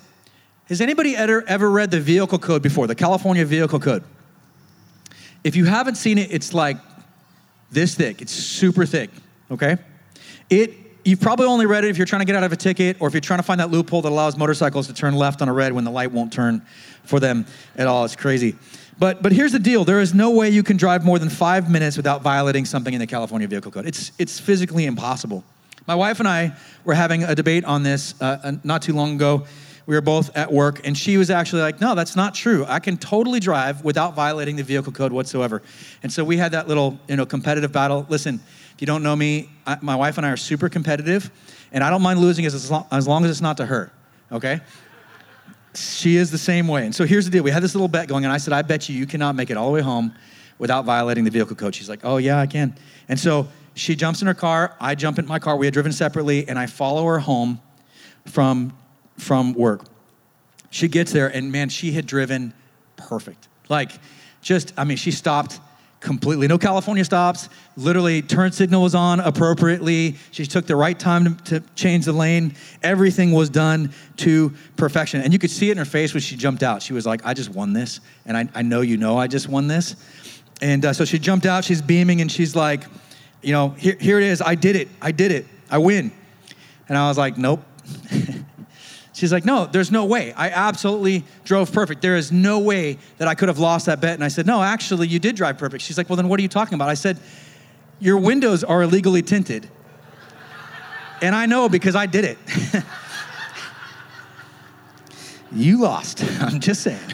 Has 0.66 0.80
anybody 0.80 1.14
ever, 1.14 1.44
ever 1.46 1.70
read 1.70 1.90
the 1.90 2.00
vehicle 2.00 2.38
code 2.38 2.62
before, 2.62 2.86
the 2.86 2.94
California 2.94 3.44
Vehicle 3.44 3.78
Code? 3.78 4.02
If 5.44 5.56
you 5.56 5.64
haven't 5.64 5.96
seen 5.96 6.18
it, 6.18 6.32
it's 6.32 6.54
like 6.54 6.78
this 7.70 7.94
thick. 7.94 8.22
It's 8.22 8.32
super 8.32 8.86
thick, 8.86 9.10
okay? 9.50 9.76
It 10.48 10.74
You've 11.04 11.20
probably 11.20 11.46
only 11.46 11.64
read 11.64 11.84
it 11.84 11.88
if 11.88 11.96
you're 11.96 12.06
trying 12.06 12.20
to 12.20 12.26
get 12.26 12.36
out 12.36 12.44
of 12.44 12.52
a 12.52 12.56
ticket 12.56 12.98
or 13.00 13.08
if 13.08 13.14
you're 13.14 13.22
trying 13.22 13.38
to 13.38 13.42
find 13.42 13.60
that 13.60 13.70
loophole 13.70 14.02
that 14.02 14.10
allows 14.10 14.36
motorcycles 14.36 14.86
to 14.88 14.92
turn 14.92 15.14
left 15.14 15.40
on 15.40 15.48
a 15.48 15.52
red 15.52 15.72
when 15.72 15.84
the 15.84 15.90
light 15.90 16.12
won't 16.12 16.32
turn 16.32 16.60
for 17.04 17.18
them 17.18 17.46
at 17.76 17.86
all. 17.86 18.04
It's 18.04 18.16
crazy. 18.16 18.54
But, 19.00 19.22
but 19.22 19.32
here's 19.32 19.52
the 19.52 19.58
deal 19.58 19.86
there 19.86 20.00
is 20.00 20.12
no 20.12 20.30
way 20.30 20.50
you 20.50 20.62
can 20.62 20.76
drive 20.76 21.06
more 21.06 21.18
than 21.18 21.30
five 21.30 21.70
minutes 21.70 21.96
without 21.96 22.20
violating 22.20 22.66
something 22.66 22.92
in 22.92 23.00
the 23.00 23.06
California 23.06 23.48
Vehicle 23.48 23.72
Code. 23.72 23.86
It's, 23.86 24.12
it's 24.18 24.38
physically 24.38 24.84
impossible. 24.84 25.42
My 25.86 25.94
wife 25.94 26.20
and 26.20 26.28
I 26.28 26.54
were 26.84 26.92
having 26.92 27.24
a 27.24 27.34
debate 27.34 27.64
on 27.64 27.82
this 27.82 28.14
uh, 28.20 28.38
uh 28.44 28.52
not 28.62 28.82
too 28.82 28.92
long 28.92 29.14
ago. 29.14 29.46
We 29.86 29.94
were 29.94 30.02
both 30.02 30.36
at 30.36 30.52
work, 30.52 30.86
and 30.86 30.96
she 30.96 31.16
was 31.16 31.30
actually 31.30 31.62
like, 31.62 31.80
No, 31.80 31.94
that's 31.94 32.14
not 32.14 32.34
true. 32.34 32.66
I 32.68 32.78
can 32.78 32.98
totally 32.98 33.40
drive 33.40 33.82
without 33.82 34.14
violating 34.14 34.56
the 34.56 34.62
vehicle 34.62 34.92
code 34.92 35.12
whatsoever. 35.12 35.62
And 36.02 36.12
so 36.12 36.22
we 36.22 36.36
had 36.36 36.52
that 36.52 36.68
little 36.68 37.00
you 37.08 37.16
know, 37.16 37.24
competitive 37.24 37.72
battle. 37.72 38.06
Listen, 38.10 38.38
if 38.74 38.82
you 38.82 38.86
don't 38.86 39.02
know 39.02 39.16
me, 39.16 39.48
I, 39.66 39.78
my 39.80 39.96
wife 39.96 40.18
and 40.18 40.26
I 40.26 40.30
are 40.30 40.36
super 40.36 40.68
competitive, 40.68 41.30
and 41.72 41.82
I 41.82 41.88
don't 41.88 42.02
mind 42.02 42.20
losing 42.20 42.44
as 42.44 42.70
as 42.92 43.08
long 43.08 43.24
as 43.24 43.30
it's 43.30 43.40
not 43.40 43.56
to 43.56 43.66
her, 43.66 43.90
okay? 44.30 44.60
She 45.74 46.16
is 46.16 46.30
the 46.30 46.38
same 46.38 46.66
way. 46.66 46.84
And 46.84 46.94
so 46.94 47.04
here's 47.04 47.24
the 47.24 47.30
deal. 47.30 47.42
We 47.42 47.50
had 47.50 47.62
this 47.62 47.74
little 47.74 47.88
bet 47.88 48.08
going, 48.08 48.24
and 48.24 48.32
I 48.32 48.38
said, 48.38 48.52
I 48.52 48.62
bet 48.62 48.88
you 48.88 48.96
you 48.96 49.06
cannot 49.06 49.36
make 49.36 49.50
it 49.50 49.56
all 49.56 49.66
the 49.66 49.72
way 49.72 49.80
home 49.80 50.14
without 50.58 50.84
violating 50.84 51.24
the 51.24 51.30
vehicle 51.30 51.56
code. 51.56 51.74
She's 51.74 51.88
like, 51.88 52.00
oh, 52.02 52.16
yeah, 52.16 52.38
I 52.38 52.46
can. 52.46 52.74
And 53.08 53.18
so 53.18 53.48
she 53.74 53.94
jumps 53.94 54.20
in 54.20 54.26
her 54.26 54.34
car. 54.34 54.76
I 54.80 54.94
jump 54.94 55.18
in 55.18 55.26
my 55.26 55.38
car. 55.38 55.56
We 55.56 55.66
had 55.66 55.72
driven 55.72 55.92
separately, 55.92 56.48
and 56.48 56.58
I 56.58 56.66
follow 56.66 57.06
her 57.06 57.20
home 57.20 57.60
from, 58.26 58.76
from 59.16 59.54
work. 59.54 59.84
She 60.70 60.88
gets 60.88 61.12
there, 61.12 61.28
and 61.28 61.50
man, 61.50 61.68
she 61.68 61.92
had 61.92 62.06
driven 62.06 62.52
perfect. 62.96 63.48
Like, 63.68 63.92
just, 64.42 64.72
I 64.76 64.84
mean, 64.84 64.96
she 64.96 65.10
stopped 65.10 65.60
completely. 66.00 66.48
No 66.48 66.58
California 66.58 67.04
stops. 67.04 67.48
Literally, 67.76 68.22
turn 68.22 68.52
signal 68.52 68.82
was 68.82 68.94
on 68.94 69.20
appropriately. 69.20 70.16
She 70.30 70.46
took 70.46 70.66
the 70.66 70.76
right 70.76 70.98
time 70.98 71.36
to, 71.36 71.60
to, 71.60 71.66
change 71.74 72.06
the 72.06 72.12
lane. 72.12 72.54
Everything 72.82 73.32
was 73.32 73.50
done 73.50 73.92
to 74.16 74.52
perfection. 74.76 75.20
And 75.20 75.32
you 75.32 75.38
could 75.38 75.50
see 75.50 75.68
it 75.68 75.72
in 75.72 75.78
her 75.78 75.84
face 75.84 76.14
when 76.14 76.22
she 76.22 76.36
jumped 76.36 76.62
out. 76.62 76.82
She 76.82 76.92
was 76.92 77.06
like, 77.06 77.24
I 77.24 77.34
just 77.34 77.50
won 77.50 77.72
this. 77.72 78.00
And 78.26 78.36
I, 78.36 78.48
I 78.54 78.62
know 78.62 78.80
you 78.80 78.96
know 78.96 79.18
I 79.18 79.26
just 79.26 79.48
won 79.48 79.68
this. 79.68 79.96
And 80.62 80.84
uh, 80.84 80.92
so 80.92 81.04
she 81.04 81.18
jumped 81.18 81.46
out. 81.46 81.64
She's 81.64 81.82
beaming 81.82 82.20
and 82.20 82.32
she's 82.32 82.56
like, 82.56 82.84
you 83.42 83.52
know, 83.52 83.70
here, 83.70 83.96
here 84.00 84.18
it 84.18 84.24
is. 84.24 84.42
I 84.42 84.54
did 84.54 84.76
it. 84.76 84.88
I 85.00 85.12
did 85.12 85.32
it. 85.32 85.46
I 85.70 85.78
win. 85.78 86.10
And 86.88 86.98
I 86.98 87.08
was 87.08 87.18
like, 87.18 87.38
nope. 87.38 87.62
She's 89.20 89.32
like, 89.32 89.44
no, 89.44 89.66
there's 89.66 89.90
no 89.90 90.06
way. 90.06 90.32
I 90.32 90.48
absolutely 90.48 91.24
drove 91.44 91.70
perfect. 91.74 92.00
There 92.00 92.16
is 92.16 92.32
no 92.32 92.58
way 92.58 92.96
that 93.18 93.28
I 93.28 93.34
could 93.34 93.48
have 93.48 93.58
lost 93.58 93.84
that 93.84 94.00
bet. 94.00 94.14
And 94.14 94.24
I 94.24 94.28
said, 94.28 94.46
no, 94.46 94.62
actually, 94.62 95.08
you 95.08 95.18
did 95.18 95.36
drive 95.36 95.58
perfect. 95.58 95.84
She's 95.84 95.98
like, 95.98 96.08
well, 96.08 96.16
then 96.16 96.26
what 96.26 96.40
are 96.40 96.42
you 96.42 96.48
talking 96.48 96.72
about? 96.72 96.88
I 96.88 96.94
said, 96.94 97.18
your 97.98 98.16
windows 98.16 98.64
are 98.64 98.80
illegally 98.80 99.20
tinted. 99.20 99.68
And 101.20 101.34
I 101.34 101.44
know 101.44 101.68
because 101.68 101.94
I 101.94 102.06
did 102.06 102.24
it. 102.24 102.38
you 105.52 105.82
lost. 105.82 106.24
I'm 106.40 106.58
just 106.58 106.80
saying. 106.80 107.12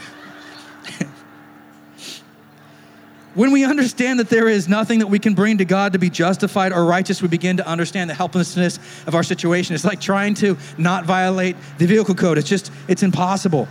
When 3.37 3.51
we 3.51 3.63
understand 3.65 4.19
that 4.19 4.29
there 4.29 4.47
is 4.47 4.67
nothing 4.67 4.97
that 4.97 5.07
we 5.07 5.19
can 5.19 5.35
bring 5.35 5.59
to 5.59 5.65
God 5.65 5.93
to 5.93 5.99
be 5.99 6.09
justified 6.09 6.73
or 6.73 6.83
righteous, 6.85 7.21
we 7.21 7.27
begin 7.27 7.57
to 7.57 7.67
understand 7.67 8.09
the 8.09 8.15
helplessness 8.15 8.79
of 9.05 9.13
our 9.13 9.21
situation. 9.21 9.75
It's 9.75 9.85
like 9.85 10.01
trying 10.01 10.33
to 10.35 10.57
not 10.79 11.05
violate 11.05 11.55
the 11.77 11.85
vehicle 11.85 12.15
code. 12.15 12.39
It's 12.39 12.49
just, 12.49 12.71
it's 12.87 13.03
impossible. 13.03 13.67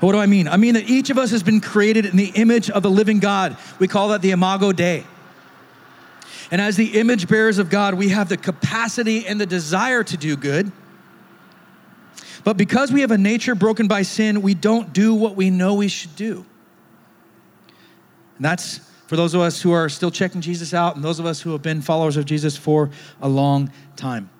What 0.00 0.12
do 0.12 0.18
I 0.18 0.24
mean? 0.24 0.48
I 0.48 0.56
mean 0.56 0.72
that 0.74 0.88
each 0.88 1.10
of 1.10 1.18
us 1.18 1.30
has 1.32 1.42
been 1.42 1.60
created 1.60 2.06
in 2.06 2.16
the 2.16 2.32
image 2.36 2.70
of 2.70 2.82
the 2.82 2.90
living 2.90 3.18
God. 3.18 3.54
We 3.78 3.86
call 3.86 4.08
that 4.08 4.22
the 4.22 4.30
Imago 4.30 4.72
Dei. 4.72 5.04
And 6.50 6.58
as 6.62 6.74
the 6.78 6.98
image 6.98 7.28
bearers 7.28 7.58
of 7.58 7.68
God, 7.68 7.92
we 7.92 8.08
have 8.08 8.30
the 8.30 8.38
capacity 8.38 9.26
and 9.26 9.38
the 9.38 9.44
desire 9.44 10.02
to 10.04 10.16
do 10.16 10.38
good. 10.38 10.72
But 12.44 12.56
because 12.56 12.90
we 12.92 13.02
have 13.02 13.10
a 13.10 13.18
nature 13.18 13.54
broken 13.54 13.88
by 13.88 14.00
sin, 14.00 14.40
we 14.40 14.54
don't 14.54 14.94
do 14.94 15.12
what 15.12 15.36
we 15.36 15.50
know 15.50 15.74
we 15.74 15.88
should 15.88 16.16
do. 16.16 16.46
And 18.38 18.44
that's 18.44 18.78
for 19.06 19.16
those 19.16 19.34
of 19.34 19.40
us 19.40 19.60
who 19.60 19.72
are 19.72 19.88
still 19.88 20.10
checking 20.10 20.40
Jesus 20.40 20.72
out 20.72 20.94
and 20.96 21.04
those 21.04 21.18
of 21.18 21.26
us 21.26 21.40
who 21.40 21.52
have 21.52 21.62
been 21.62 21.82
followers 21.82 22.16
of 22.16 22.24
Jesus 22.24 22.56
for 22.56 22.90
a 23.20 23.28
long 23.28 23.70
time. 23.96 24.30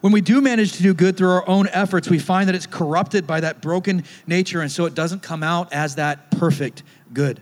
When 0.00 0.12
we 0.12 0.22
do 0.22 0.40
manage 0.40 0.72
to 0.72 0.82
do 0.82 0.94
good 0.94 1.16
through 1.16 1.30
our 1.30 1.48
own 1.48 1.68
efforts, 1.68 2.08
we 2.08 2.18
find 2.18 2.48
that 2.48 2.54
it's 2.54 2.66
corrupted 2.66 3.26
by 3.26 3.40
that 3.40 3.60
broken 3.60 4.04
nature, 4.26 4.62
and 4.62 4.72
so 4.72 4.86
it 4.86 4.94
doesn't 4.94 5.22
come 5.22 5.42
out 5.42 5.72
as 5.72 5.96
that 5.96 6.30
perfect 6.30 6.82
good. 7.12 7.40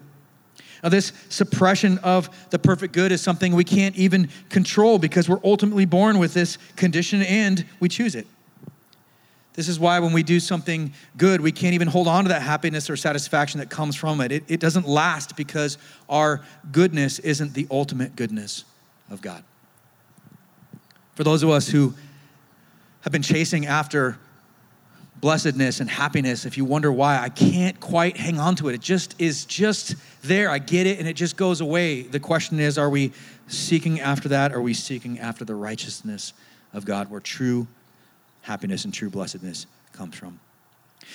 Now, 0.82 0.88
this 0.88 1.12
suppression 1.28 1.98
of 1.98 2.28
the 2.50 2.58
perfect 2.58 2.94
good 2.94 3.12
is 3.12 3.20
something 3.20 3.54
we 3.54 3.64
can't 3.64 3.96
even 3.96 4.28
control 4.48 4.98
because 4.98 5.28
we're 5.28 5.40
ultimately 5.44 5.84
born 5.84 6.18
with 6.18 6.34
this 6.34 6.58
condition 6.76 7.22
and 7.22 7.64
we 7.80 7.88
choose 7.88 8.14
it. 8.14 8.26
This 9.58 9.66
is 9.66 9.80
why 9.80 9.98
when 9.98 10.12
we 10.12 10.22
do 10.22 10.38
something 10.38 10.92
good, 11.16 11.40
we 11.40 11.50
can't 11.50 11.74
even 11.74 11.88
hold 11.88 12.06
on 12.06 12.22
to 12.22 12.28
that 12.28 12.42
happiness 12.42 12.88
or 12.88 12.96
satisfaction 12.96 13.58
that 13.58 13.68
comes 13.68 13.96
from 13.96 14.20
it. 14.20 14.30
It, 14.30 14.44
it 14.46 14.60
doesn't 14.60 14.86
last 14.86 15.34
because 15.34 15.78
our 16.08 16.42
goodness 16.70 17.18
isn't 17.18 17.54
the 17.54 17.66
ultimate 17.68 18.14
goodness 18.14 18.64
of 19.10 19.20
God. 19.20 19.42
For 21.16 21.24
those 21.24 21.42
of 21.42 21.50
us 21.50 21.66
who 21.66 21.92
have 23.00 23.12
been 23.12 23.22
chasing 23.22 23.66
after 23.66 24.16
blessedness 25.16 25.80
and 25.80 25.90
happiness, 25.90 26.46
if 26.46 26.56
you 26.56 26.64
wonder 26.64 26.92
why, 26.92 27.18
I 27.18 27.28
can't 27.28 27.80
quite 27.80 28.16
hang 28.16 28.38
on 28.38 28.54
to 28.54 28.68
it. 28.68 28.76
It 28.76 28.80
just 28.80 29.20
is 29.20 29.44
just 29.44 29.96
there. 30.22 30.50
I 30.50 30.60
get 30.60 30.86
it 30.86 31.00
and 31.00 31.08
it 31.08 31.14
just 31.14 31.36
goes 31.36 31.60
away. 31.60 32.02
The 32.02 32.20
question 32.20 32.60
is 32.60 32.78
are 32.78 32.90
we 32.90 33.10
seeking 33.48 33.98
after 33.98 34.28
that? 34.28 34.52
Are 34.52 34.62
we 34.62 34.72
seeking 34.72 35.18
after 35.18 35.44
the 35.44 35.56
righteousness 35.56 36.32
of 36.72 36.84
God 36.84 37.10
where 37.10 37.18
true 37.18 37.66
happiness 38.42 38.84
and 38.84 38.94
true 38.94 39.10
blessedness 39.10 39.66
comes 39.92 40.16
from. 40.16 40.40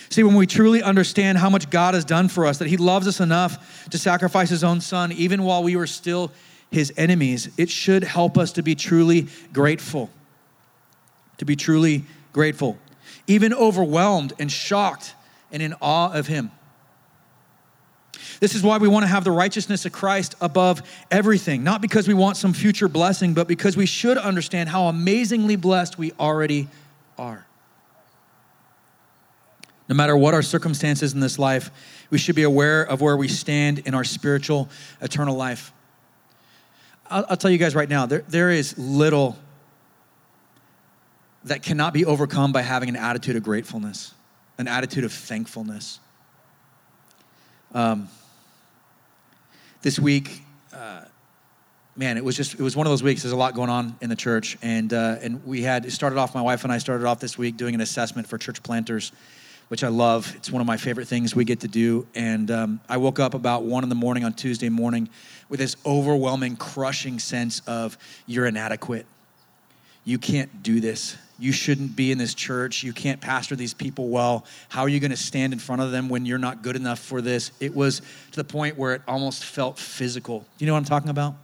See, 0.10 0.24
when 0.24 0.36
we 0.36 0.48
truly 0.48 0.82
understand 0.84 1.38
how 1.38 1.50
much 1.50 1.70
God 1.70 1.94
has 1.94 2.06
done 2.06 2.28
for 2.28 2.46
us, 2.46 2.58
that 2.58 2.68
He 2.68 2.78
loves 2.78 3.08
us 3.08 3.20
enough 3.20 3.90
to 3.90 3.98
sacrifice 3.98 4.50
His 4.50 4.64
own 4.64 4.82
Son, 4.82 5.12
even 5.12 5.44
while 5.44 5.64
we 5.64 5.76
were 5.76 5.88
still 5.88 6.32
His 6.72 6.94
enemies, 6.98 7.50
it 7.58 7.70
should 7.70 8.04
help 8.04 8.38
us 8.38 8.52
to 8.54 8.64
be 8.64 8.76
truly 8.76 9.28
grateful. 9.52 10.10
To 11.38 11.46
be 11.46 11.56
truly 11.56 12.04
grateful, 12.32 12.78
even 13.28 13.54
overwhelmed 13.54 14.34
and 14.40 14.52
shocked 14.52 15.16
and 15.52 15.62
in 15.62 15.74
awe 15.82 16.12
of 16.12 16.28
Him. 16.28 16.52
This 18.40 18.56
is 18.56 18.64
why 18.64 18.78
we 18.78 18.88
want 18.88 19.04
to 19.04 19.08
have 19.08 19.24
the 19.24 19.32
righteousness 19.32 19.86
of 19.86 19.92
Christ 19.92 20.36
above 20.42 20.82
everything, 21.12 21.64
not 21.64 21.82
because 21.82 22.08
we 22.08 22.14
want 22.14 22.38
some 22.38 22.54
future 22.54 22.88
blessing, 22.88 23.34
but 23.34 23.48
because 23.48 23.78
we 23.78 23.86
should 23.86 24.18
understand 24.18 24.70
how 24.70 24.88
amazingly 24.88 25.56
blessed 25.56 25.98
we 25.98 26.12
already 26.20 26.68
are. 27.18 27.46
No 29.90 29.96
matter 29.96 30.16
what 30.16 30.34
our 30.34 30.42
circumstances 30.42 31.14
in 31.14 31.20
this 31.20 31.38
life, 31.38 31.70
we 32.10 32.18
should 32.18 32.36
be 32.36 32.44
aware 32.44 32.84
of 32.84 33.02
where 33.02 33.18
we 33.18 33.28
stand 33.28 33.80
in 33.80 33.94
our 33.94 34.04
spiritual 34.04 34.70
eternal 35.02 35.36
life. 35.36 35.74
I'll, 37.10 37.26
I'll 37.30 37.38
tell 37.38 37.52
you 37.52 37.58
guys 37.58 37.76
right 37.76 37.90
now, 37.90 38.06
there, 38.06 38.24
there 38.28 38.50
is 38.50 38.78
little 38.78 39.38
that 41.44 41.62
cannot 41.62 41.94
be 41.94 42.06
overcome 42.06 42.54
by 42.54 42.62
having 42.62 42.90
an 42.90 42.96
attitude 42.96 43.36
of 43.36 43.44
gratefulness, 43.44 44.14
an 44.58 44.68
attitude 44.68 45.04
of 45.04 45.12
thankfulness. 45.12 46.00
Um, 47.74 48.08
this 49.82 50.00
week, 50.00 50.42
uh, 50.74 51.02
man, 51.96 52.18
it 52.18 52.24
was 52.24 52.36
just 52.36 52.54
it 52.54 52.62
was 52.62 52.76
one 52.76 52.88
of 52.88 52.92
those 52.92 53.04
weeks. 53.04 53.24
There's 53.24 53.34
a 53.34 53.38
lot 53.38 53.54
going 53.54 53.70
on 53.70 53.96
in 54.02 54.10
the 54.10 54.16
church, 54.16 54.58
and 54.62 54.94
uh, 54.94 55.18
and 55.22 55.46
we 55.46 55.62
had 55.62 55.86
it 55.86 55.92
started 55.92 56.18
off. 56.18 56.34
My 56.36 56.42
wife 56.42 56.64
and 56.64 56.74
I 56.74 56.78
started 56.78 57.06
off 57.06 57.20
this 57.20 57.38
week 57.38 57.58
doing 57.58 57.76
an 57.76 57.82
assessment 57.82 58.28
for 58.28 58.38
church 58.38 58.64
planters, 58.64 59.12
which 59.68 59.84
I 59.84 59.90
love. 59.90 60.34
It's 60.36 60.52
one 60.52 60.62
of 60.62 60.68
my 60.68 60.78
favorite 60.78 61.08
things 61.08 61.36
we 61.36 61.46
get 61.46 61.62
to 61.62 61.68
do. 61.68 62.08
And 62.16 62.50
um, 62.52 62.82
I 62.90 62.98
woke 62.98 63.20
up 63.20 63.34
about 63.34 63.64
one 63.64 63.84
in 63.84 63.90
the 63.90 63.96
morning 63.96 64.24
on 64.24 64.34
Tuesday 64.34 64.70
morning 64.70 65.10
with 65.50 65.60
this 65.60 65.76
overwhelming, 65.86 66.56
crushing 66.56 67.20
sense 67.20 67.62
of 67.68 67.98
you're 68.26 68.46
inadequate. 68.46 69.06
You 70.06 70.18
can't 70.18 70.64
do 70.64 70.80
this 70.82 71.18
you 71.40 71.52
shouldn't 71.52 71.96
be 71.96 72.12
in 72.12 72.18
this 72.18 72.34
church. 72.34 72.84
You 72.84 72.94
can't 72.94 73.20
pastor 73.20 73.56
these 73.56 73.74
people 73.74 74.10
well. 74.10 74.46
How 74.70 74.82
are 74.82 74.90
you 74.90 75.00
going 75.00 75.12
to 75.12 75.18
stand 75.18 75.52
in 75.52 75.60
front 75.60 75.82
of 75.82 75.92
them 75.92 76.08
when 76.08 76.26
you're 76.26 76.38
not 76.38 76.62
good 76.62 76.76
enough 76.76 77.00
for 77.00 77.22
this? 77.22 77.52
It 77.60 77.76
was 77.76 78.02
to 78.32 78.38
the 78.38 78.44
point 78.44 78.78
where 78.78 78.94
it 78.94 79.02
almost 79.08 79.44
felt 79.44 79.78
physical. 79.78 80.40
Do 80.40 80.46
you 80.60 80.68
know 80.68 80.74
what 80.74 80.80
I'm 80.80 80.86
talking 80.86 81.10
about? 81.10 81.36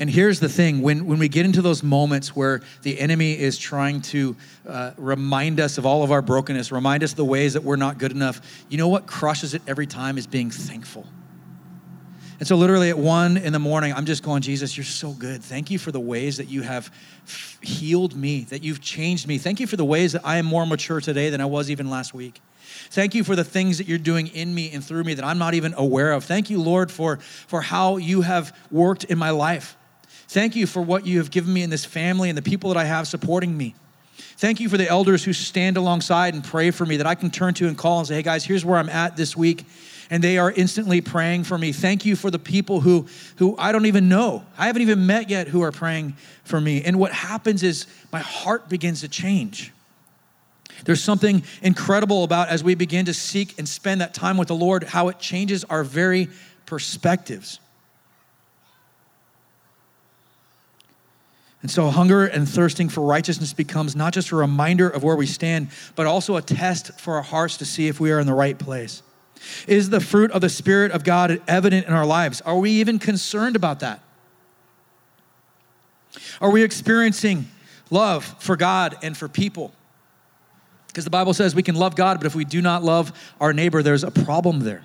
And 0.00 0.08
here's 0.08 0.40
the 0.40 0.48
thing 0.48 0.80
when, 0.80 1.04
when 1.04 1.18
we 1.18 1.28
get 1.28 1.44
into 1.44 1.60
those 1.60 1.82
moments 1.82 2.34
where 2.34 2.62
the 2.80 2.98
enemy 2.98 3.38
is 3.38 3.58
trying 3.58 4.00
to 4.00 4.34
uh, 4.66 4.92
remind 4.96 5.60
us 5.60 5.76
of 5.76 5.84
all 5.84 6.02
of 6.02 6.10
our 6.10 6.22
brokenness, 6.22 6.72
remind 6.72 7.04
us 7.04 7.12
the 7.12 7.24
ways 7.24 7.52
that 7.52 7.62
we're 7.62 7.76
not 7.76 7.98
good 7.98 8.10
enough, 8.10 8.40
you 8.70 8.78
know 8.78 8.88
what 8.88 9.06
crushes 9.06 9.52
it 9.52 9.60
every 9.68 9.86
time 9.86 10.16
is 10.16 10.26
being 10.26 10.50
thankful. 10.50 11.06
And 12.38 12.48
so, 12.48 12.56
literally, 12.56 12.88
at 12.88 12.96
one 12.96 13.36
in 13.36 13.52
the 13.52 13.58
morning, 13.58 13.92
I'm 13.92 14.06
just 14.06 14.22
going, 14.22 14.40
Jesus, 14.40 14.74
you're 14.74 14.84
so 14.84 15.12
good. 15.12 15.42
Thank 15.42 15.70
you 15.70 15.78
for 15.78 15.92
the 15.92 16.00
ways 16.00 16.38
that 16.38 16.48
you 16.48 16.62
have 16.62 16.90
healed 17.60 18.16
me, 18.16 18.44
that 18.44 18.64
you've 18.64 18.80
changed 18.80 19.28
me. 19.28 19.36
Thank 19.36 19.60
you 19.60 19.66
for 19.66 19.76
the 19.76 19.84
ways 19.84 20.12
that 20.12 20.22
I 20.24 20.38
am 20.38 20.46
more 20.46 20.64
mature 20.64 21.02
today 21.02 21.28
than 21.28 21.42
I 21.42 21.44
was 21.44 21.70
even 21.70 21.90
last 21.90 22.14
week. 22.14 22.40
Thank 22.88 23.14
you 23.14 23.22
for 23.22 23.36
the 23.36 23.44
things 23.44 23.76
that 23.76 23.86
you're 23.86 23.98
doing 23.98 24.28
in 24.28 24.54
me 24.54 24.70
and 24.72 24.82
through 24.82 25.04
me 25.04 25.12
that 25.12 25.24
I'm 25.26 25.36
not 25.36 25.52
even 25.52 25.74
aware 25.74 26.12
of. 26.12 26.24
Thank 26.24 26.48
you, 26.48 26.62
Lord, 26.62 26.90
for, 26.90 27.18
for 27.18 27.60
how 27.60 27.98
you 27.98 28.22
have 28.22 28.56
worked 28.70 29.04
in 29.04 29.18
my 29.18 29.28
life. 29.28 29.76
Thank 30.30 30.54
you 30.54 30.68
for 30.68 30.80
what 30.80 31.08
you 31.08 31.18
have 31.18 31.32
given 31.32 31.52
me 31.52 31.64
in 31.64 31.70
this 31.70 31.84
family 31.84 32.28
and 32.28 32.38
the 32.38 32.42
people 32.42 32.72
that 32.72 32.78
I 32.78 32.84
have 32.84 33.08
supporting 33.08 33.56
me. 33.56 33.74
Thank 34.16 34.60
you 34.60 34.68
for 34.68 34.76
the 34.76 34.88
elders 34.88 35.24
who 35.24 35.32
stand 35.32 35.76
alongside 35.76 36.34
and 36.34 36.44
pray 36.44 36.70
for 36.70 36.86
me 36.86 36.98
that 36.98 37.06
I 37.06 37.16
can 37.16 37.32
turn 37.32 37.52
to 37.54 37.66
and 37.66 37.76
call 37.76 37.98
and 37.98 38.06
say, 38.06 38.14
hey 38.14 38.22
guys, 38.22 38.44
here's 38.44 38.64
where 38.64 38.78
I'm 38.78 38.88
at 38.88 39.16
this 39.16 39.36
week 39.36 39.64
and 40.08 40.22
they 40.22 40.38
are 40.38 40.52
instantly 40.52 41.00
praying 41.00 41.42
for 41.42 41.58
me. 41.58 41.72
Thank 41.72 42.04
you 42.04 42.14
for 42.14 42.30
the 42.30 42.38
people 42.38 42.80
who, 42.80 43.08
who 43.38 43.56
I 43.58 43.72
don't 43.72 43.86
even 43.86 44.08
know, 44.08 44.44
I 44.56 44.68
haven't 44.68 44.82
even 44.82 45.04
met 45.04 45.30
yet, 45.30 45.48
who 45.48 45.62
are 45.62 45.72
praying 45.72 46.14
for 46.44 46.60
me. 46.60 46.84
And 46.84 47.00
what 47.00 47.10
happens 47.10 47.64
is 47.64 47.88
my 48.12 48.20
heart 48.20 48.68
begins 48.68 49.00
to 49.00 49.08
change. 49.08 49.72
There's 50.84 51.02
something 51.02 51.42
incredible 51.60 52.22
about 52.22 52.50
as 52.50 52.62
we 52.62 52.76
begin 52.76 53.06
to 53.06 53.14
seek 53.14 53.58
and 53.58 53.68
spend 53.68 54.00
that 54.00 54.14
time 54.14 54.36
with 54.36 54.46
the 54.46 54.54
Lord, 54.54 54.84
how 54.84 55.08
it 55.08 55.18
changes 55.18 55.64
our 55.64 55.82
very 55.82 56.28
perspectives. 56.66 57.58
And 61.62 61.70
so, 61.70 61.90
hunger 61.90 62.24
and 62.24 62.48
thirsting 62.48 62.88
for 62.88 63.02
righteousness 63.02 63.52
becomes 63.52 63.94
not 63.94 64.14
just 64.14 64.30
a 64.30 64.36
reminder 64.36 64.88
of 64.88 65.02
where 65.02 65.16
we 65.16 65.26
stand, 65.26 65.68
but 65.94 66.06
also 66.06 66.36
a 66.36 66.42
test 66.42 66.98
for 66.98 67.16
our 67.16 67.22
hearts 67.22 67.58
to 67.58 67.66
see 67.66 67.86
if 67.86 68.00
we 68.00 68.10
are 68.12 68.18
in 68.18 68.26
the 68.26 68.34
right 68.34 68.58
place. 68.58 69.02
Is 69.66 69.90
the 69.90 70.00
fruit 70.00 70.30
of 70.30 70.40
the 70.40 70.48
Spirit 70.48 70.92
of 70.92 71.04
God 71.04 71.40
evident 71.46 71.86
in 71.86 71.92
our 71.92 72.06
lives? 72.06 72.40
Are 72.42 72.58
we 72.58 72.70
even 72.72 72.98
concerned 72.98 73.56
about 73.56 73.80
that? 73.80 74.00
Are 76.40 76.50
we 76.50 76.62
experiencing 76.62 77.46
love 77.90 78.24
for 78.38 78.56
God 78.56 78.96
and 79.02 79.16
for 79.16 79.28
people? 79.28 79.72
Because 80.86 81.04
the 81.04 81.10
Bible 81.10 81.34
says 81.34 81.54
we 81.54 81.62
can 81.62 81.76
love 81.76 81.94
God, 81.94 82.18
but 82.18 82.26
if 82.26 82.34
we 82.34 82.44
do 82.44 82.60
not 82.60 82.82
love 82.82 83.12
our 83.40 83.52
neighbor, 83.52 83.82
there's 83.82 84.02
a 84.02 84.10
problem 84.10 84.60
there. 84.60 84.82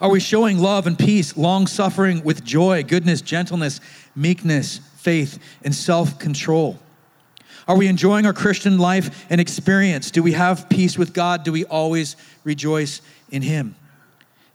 Are 0.00 0.10
we 0.10 0.20
showing 0.20 0.58
love 0.58 0.86
and 0.86 0.98
peace, 0.98 1.36
long 1.36 1.66
suffering 1.66 2.22
with 2.22 2.44
joy, 2.44 2.82
goodness, 2.84 3.22
gentleness, 3.22 3.80
meekness, 4.14 4.80
faith, 4.96 5.38
and 5.64 5.74
self 5.74 6.18
control? 6.18 6.78
Are 7.66 7.76
we 7.76 7.88
enjoying 7.88 8.26
our 8.26 8.32
Christian 8.32 8.78
life 8.78 9.26
and 9.30 9.40
experience? 9.40 10.10
Do 10.10 10.22
we 10.22 10.32
have 10.32 10.68
peace 10.68 10.98
with 10.98 11.12
God? 11.12 11.44
Do 11.44 11.52
we 11.52 11.64
always 11.64 12.16
rejoice 12.44 13.00
in 13.30 13.42
Him? 13.42 13.74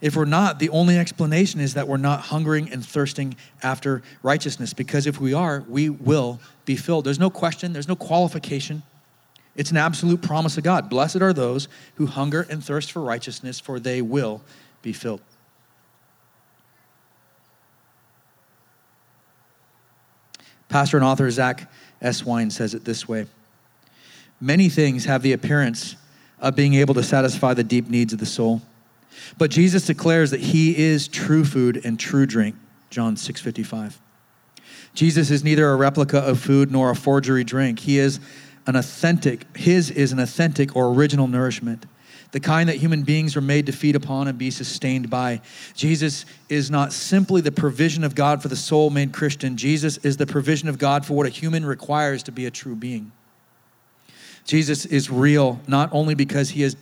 If 0.00 0.16
we're 0.16 0.24
not, 0.24 0.58
the 0.58 0.70
only 0.70 0.98
explanation 0.98 1.60
is 1.60 1.74
that 1.74 1.86
we're 1.86 1.96
not 1.96 2.20
hungering 2.20 2.70
and 2.72 2.84
thirsting 2.84 3.36
after 3.62 4.02
righteousness, 4.22 4.72
because 4.72 5.06
if 5.06 5.20
we 5.20 5.34
are, 5.34 5.64
we 5.68 5.90
will 5.90 6.40
be 6.64 6.76
filled. 6.76 7.04
There's 7.04 7.20
no 7.20 7.30
question, 7.30 7.72
there's 7.72 7.88
no 7.88 7.96
qualification. 7.96 8.82
It's 9.54 9.70
an 9.70 9.76
absolute 9.76 10.22
promise 10.22 10.56
of 10.56 10.64
God. 10.64 10.88
Blessed 10.88 11.20
are 11.20 11.32
those 11.32 11.68
who 11.96 12.06
hunger 12.06 12.46
and 12.48 12.64
thirst 12.64 12.90
for 12.90 13.02
righteousness, 13.02 13.60
for 13.60 13.78
they 13.78 14.00
will 14.00 14.40
be 14.80 14.92
filled. 14.92 15.20
Pastor 20.72 20.96
and 20.96 21.04
author 21.04 21.30
Zack 21.30 21.70
Eswine 22.00 22.50
says 22.50 22.72
it 22.72 22.86
this 22.86 23.06
way 23.06 23.26
Many 24.40 24.70
things 24.70 25.04
have 25.04 25.20
the 25.20 25.34
appearance 25.34 25.96
of 26.40 26.56
being 26.56 26.72
able 26.72 26.94
to 26.94 27.02
satisfy 27.02 27.52
the 27.52 27.62
deep 27.62 27.90
needs 27.90 28.14
of 28.14 28.18
the 28.18 28.26
soul. 28.26 28.62
But 29.36 29.50
Jesus 29.50 29.84
declares 29.84 30.30
that 30.30 30.40
he 30.40 30.74
is 30.78 31.08
true 31.08 31.44
food 31.44 31.82
and 31.84 32.00
true 32.00 32.24
drink, 32.24 32.56
John 32.88 33.16
6:55. 33.16 34.00
Jesus 34.94 35.30
is 35.30 35.44
neither 35.44 35.68
a 35.68 35.76
replica 35.76 36.18
of 36.20 36.40
food 36.40 36.72
nor 36.72 36.90
a 36.90 36.96
forgery 36.96 37.44
drink. 37.44 37.80
He 37.80 37.98
is 37.98 38.18
an 38.66 38.74
authentic, 38.74 39.54
his 39.54 39.90
is 39.90 40.10
an 40.10 40.20
authentic 40.20 40.74
or 40.74 40.94
original 40.94 41.28
nourishment 41.28 41.84
the 42.32 42.40
kind 42.40 42.68
that 42.68 42.76
human 42.76 43.02
beings 43.02 43.36
are 43.36 43.42
made 43.42 43.66
to 43.66 43.72
feed 43.72 43.94
upon 43.94 44.26
and 44.26 44.36
be 44.36 44.50
sustained 44.50 45.08
by. 45.08 45.40
Jesus 45.74 46.24
is 46.48 46.70
not 46.70 46.92
simply 46.92 47.40
the 47.40 47.52
provision 47.52 48.04
of 48.04 48.14
God 48.14 48.42
for 48.42 48.48
the 48.48 48.56
soul 48.56 48.90
made 48.90 49.12
Christian, 49.12 49.56
Jesus 49.56 49.98
is 49.98 50.16
the 50.16 50.26
provision 50.26 50.68
of 50.68 50.78
God 50.78 51.06
for 51.06 51.14
what 51.14 51.26
a 51.26 51.30
human 51.30 51.64
requires 51.64 52.22
to 52.24 52.32
be 52.32 52.46
a 52.46 52.50
true 52.50 52.74
being. 52.74 53.12
Jesus 54.44 54.86
is 54.86 55.10
real 55.10 55.60
not 55.68 55.88
only 55.92 56.14
because 56.14 56.50
he 56.50 56.62
is 56.62 56.76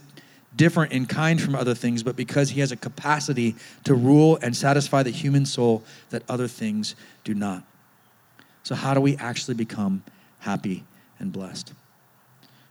different 0.57 0.93
in 0.93 1.07
kind 1.07 1.41
from 1.41 1.55
other 1.55 1.75
things, 1.75 2.03
but 2.03 2.17
because 2.17 2.51
he 2.51 2.61
has 2.61 2.73
a 2.73 2.77
capacity 2.77 3.55
to 3.85 3.95
rule 3.95 4.39
and 4.43 4.57
satisfy 4.57 5.03
the 5.03 5.11
human 5.11 5.45
soul 5.45 5.83
that 6.11 6.23
other 6.29 6.49
things 6.49 6.95
do 7.25 7.35
not. 7.35 7.65
So, 8.63 8.75
how 8.75 8.95
do 8.95 9.01
we 9.01 9.17
actually 9.17 9.55
become 9.55 10.03
happy 10.39 10.85
and 11.19 11.33
blessed? 11.33 11.73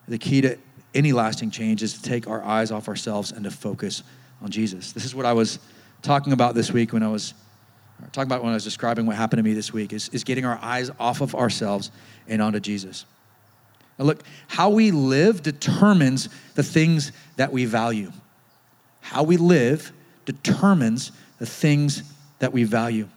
The 0.07 0.17
key 0.17 0.41
to 0.41 0.57
any 0.93 1.11
lasting 1.11 1.51
change 1.51 1.83
is 1.83 1.93
to 1.93 2.01
take 2.01 2.27
our 2.27 2.43
eyes 2.43 2.71
off 2.71 2.87
ourselves 2.87 3.31
and 3.31 3.43
to 3.43 3.51
focus 3.51 4.03
on 4.41 4.49
Jesus. 4.49 4.91
This 4.91 5.05
is 5.05 5.13
what 5.13 5.25
I 5.25 5.33
was 5.33 5.59
talking 6.01 6.33
about 6.33 6.55
this 6.55 6.71
week 6.71 6.93
when 6.93 7.03
I 7.03 7.09
was 7.09 7.33
talking 8.13 8.29
about 8.29 8.41
when 8.43 8.51
I 8.51 8.55
was 8.55 8.63
describing 8.63 9.05
what 9.05 9.17
happened 9.17 9.39
to 9.39 9.43
me 9.43 9.53
this 9.53 9.73
week 9.73 9.91
is, 9.91 10.09
is 10.09 10.23
getting 10.23 10.45
our 10.45 10.57
eyes 10.61 10.89
off 10.99 11.21
of 11.21 11.35
ourselves 11.35 11.91
and 12.27 12.41
onto 12.41 12.59
Jesus. 12.59 13.05
Now 13.97 14.05
look, 14.05 14.23
how 14.47 14.69
we 14.69 14.91
live 14.91 15.43
determines 15.43 16.29
the 16.55 16.63
things 16.63 17.11
that 17.35 17.51
we 17.51 17.65
value. 17.65 18.11
How 19.01 19.23
we 19.23 19.35
live 19.37 19.91
determines 20.25 21.11
the 21.39 21.45
things 21.45 22.03
that 22.39 22.53
we 22.53 22.63
value. 22.63 23.09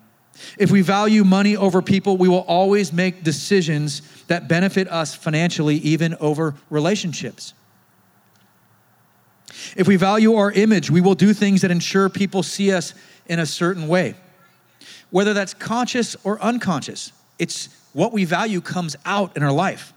If 0.58 0.70
we 0.70 0.80
value 0.80 1.24
money 1.24 1.56
over 1.56 1.82
people, 1.82 2.16
we 2.16 2.28
will 2.28 2.44
always 2.48 2.92
make 2.92 3.22
decisions 3.22 4.02
that 4.26 4.48
benefit 4.48 4.88
us 4.88 5.14
financially, 5.14 5.76
even 5.76 6.16
over 6.20 6.54
relationships. 6.70 7.54
If 9.76 9.86
we 9.86 9.96
value 9.96 10.34
our 10.34 10.50
image, 10.50 10.90
we 10.90 11.00
will 11.00 11.14
do 11.14 11.32
things 11.34 11.62
that 11.62 11.70
ensure 11.70 12.08
people 12.08 12.42
see 12.42 12.72
us 12.72 12.94
in 13.26 13.38
a 13.38 13.46
certain 13.46 13.88
way. 13.88 14.14
Whether 15.10 15.34
that's 15.34 15.54
conscious 15.54 16.16
or 16.24 16.40
unconscious, 16.40 17.12
it's 17.38 17.68
what 17.92 18.12
we 18.12 18.24
value 18.24 18.60
comes 18.60 18.96
out 19.04 19.36
in 19.36 19.42
our 19.42 19.52
life. 19.52 19.92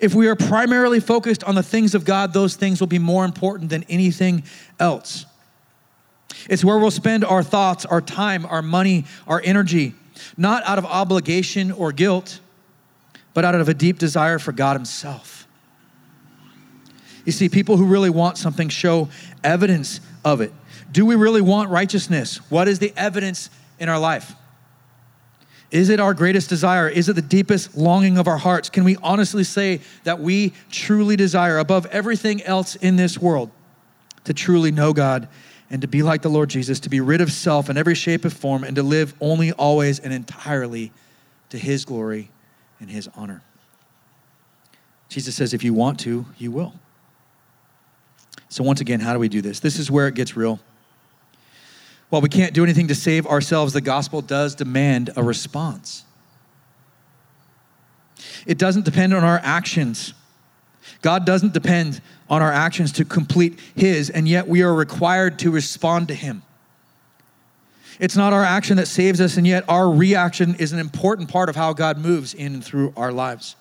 If 0.00 0.14
we 0.14 0.28
are 0.28 0.36
primarily 0.36 1.00
focused 1.00 1.44
on 1.44 1.54
the 1.54 1.62
things 1.62 1.94
of 1.94 2.04
God, 2.04 2.32
those 2.32 2.56
things 2.56 2.80
will 2.80 2.86
be 2.86 2.98
more 2.98 3.24
important 3.24 3.70
than 3.70 3.84
anything 3.84 4.44
else. 4.78 5.26
It's 6.48 6.64
where 6.64 6.78
we'll 6.78 6.90
spend 6.90 7.24
our 7.24 7.42
thoughts, 7.42 7.84
our 7.84 8.00
time, 8.00 8.46
our 8.46 8.62
money, 8.62 9.04
our 9.26 9.40
energy, 9.44 9.94
not 10.36 10.62
out 10.64 10.78
of 10.78 10.84
obligation 10.84 11.70
or 11.72 11.92
guilt, 11.92 12.40
but 13.34 13.44
out 13.44 13.54
of 13.54 13.68
a 13.68 13.74
deep 13.74 13.98
desire 13.98 14.38
for 14.38 14.52
God 14.52 14.74
Himself. 14.74 15.41
You 17.24 17.32
see, 17.32 17.48
people 17.48 17.76
who 17.76 17.86
really 17.86 18.10
want 18.10 18.38
something 18.38 18.68
show 18.68 19.08
evidence 19.44 20.00
of 20.24 20.40
it. 20.40 20.52
Do 20.90 21.06
we 21.06 21.14
really 21.14 21.40
want 21.40 21.70
righteousness? 21.70 22.38
What 22.50 22.68
is 22.68 22.78
the 22.78 22.92
evidence 22.96 23.50
in 23.78 23.88
our 23.88 23.98
life? 23.98 24.34
Is 25.70 25.88
it 25.88 26.00
our 26.00 26.12
greatest 26.12 26.50
desire? 26.50 26.86
Is 26.86 27.08
it 27.08 27.14
the 27.14 27.22
deepest 27.22 27.76
longing 27.76 28.18
of 28.18 28.28
our 28.28 28.36
hearts? 28.36 28.68
Can 28.68 28.84
we 28.84 28.96
honestly 29.02 29.42
say 29.42 29.80
that 30.04 30.20
we 30.20 30.52
truly 30.70 31.16
desire, 31.16 31.58
above 31.58 31.86
everything 31.86 32.42
else 32.42 32.76
in 32.76 32.96
this 32.96 33.18
world, 33.18 33.50
to 34.24 34.34
truly 34.34 34.70
know 34.70 34.92
God 34.92 35.28
and 35.70 35.80
to 35.80 35.88
be 35.88 36.02
like 36.02 36.20
the 36.20 36.28
Lord 36.28 36.50
Jesus, 36.50 36.80
to 36.80 36.90
be 36.90 37.00
rid 37.00 37.22
of 37.22 37.32
self 37.32 37.70
in 37.70 37.78
every 37.78 37.94
shape 37.94 38.24
and 38.24 38.32
form, 38.32 38.64
and 38.64 38.76
to 38.76 38.82
live 38.82 39.14
only, 39.18 39.52
always, 39.52 39.98
and 39.98 40.12
entirely 40.12 40.92
to 41.48 41.56
His 41.56 41.86
glory 41.86 42.30
and 42.78 42.90
His 42.90 43.08
honor? 43.14 43.42
Jesus 45.08 45.34
says, 45.34 45.54
if 45.54 45.64
you 45.64 45.72
want 45.72 45.98
to, 46.00 46.26
you 46.36 46.50
will. 46.50 46.74
So, 48.52 48.62
once 48.62 48.82
again, 48.82 49.00
how 49.00 49.14
do 49.14 49.18
we 49.18 49.30
do 49.30 49.40
this? 49.40 49.60
This 49.60 49.78
is 49.78 49.90
where 49.90 50.06
it 50.08 50.14
gets 50.14 50.36
real. 50.36 50.60
While 52.10 52.20
we 52.20 52.28
can't 52.28 52.52
do 52.52 52.62
anything 52.62 52.88
to 52.88 52.94
save 52.94 53.26
ourselves, 53.26 53.72
the 53.72 53.80
gospel 53.80 54.20
does 54.20 54.54
demand 54.54 55.08
a 55.16 55.22
response. 55.22 56.04
It 58.46 58.58
doesn't 58.58 58.84
depend 58.84 59.14
on 59.14 59.24
our 59.24 59.40
actions. 59.42 60.12
God 61.00 61.24
doesn't 61.24 61.54
depend 61.54 62.02
on 62.28 62.42
our 62.42 62.52
actions 62.52 62.92
to 62.92 63.06
complete 63.06 63.58
His, 63.74 64.10
and 64.10 64.28
yet 64.28 64.46
we 64.46 64.60
are 64.60 64.74
required 64.74 65.38
to 65.38 65.50
respond 65.50 66.08
to 66.08 66.14
Him. 66.14 66.42
It's 67.98 68.16
not 68.16 68.34
our 68.34 68.44
action 68.44 68.76
that 68.76 68.86
saves 68.86 69.18
us, 69.18 69.38
and 69.38 69.46
yet 69.46 69.64
our 69.66 69.90
reaction 69.90 70.56
is 70.56 70.72
an 70.72 70.78
important 70.78 71.30
part 71.30 71.48
of 71.48 71.56
how 71.56 71.72
God 71.72 71.96
moves 71.96 72.34
in 72.34 72.52
and 72.52 72.62
through 72.62 72.92
our 72.98 73.12
lives. 73.12 73.56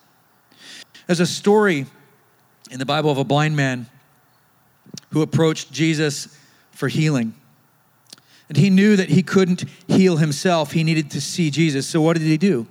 There's 1.07 1.21
a 1.21 1.25
story 1.25 1.85
in 2.69 2.77
the 2.77 2.85
Bible 2.85 3.09
of 3.09 3.17
a 3.17 3.23
blind 3.23 3.55
man 3.55 3.87
who 5.11 5.21
approached 5.21 5.71
Jesus 5.71 6.37
for 6.71 6.87
healing. 6.87 7.33
And 8.49 8.57
he 8.57 8.69
knew 8.69 8.95
that 8.95 9.09
he 9.09 9.23
couldn't 9.23 9.63
heal 9.87 10.17
himself. 10.17 10.73
He 10.73 10.83
needed 10.83 11.11
to 11.11 11.21
see 11.21 11.49
Jesus. 11.49 11.87
So 11.87 12.01
what 12.01 12.17
did 12.17 12.25
he 12.25 12.37
do? 12.37 12.67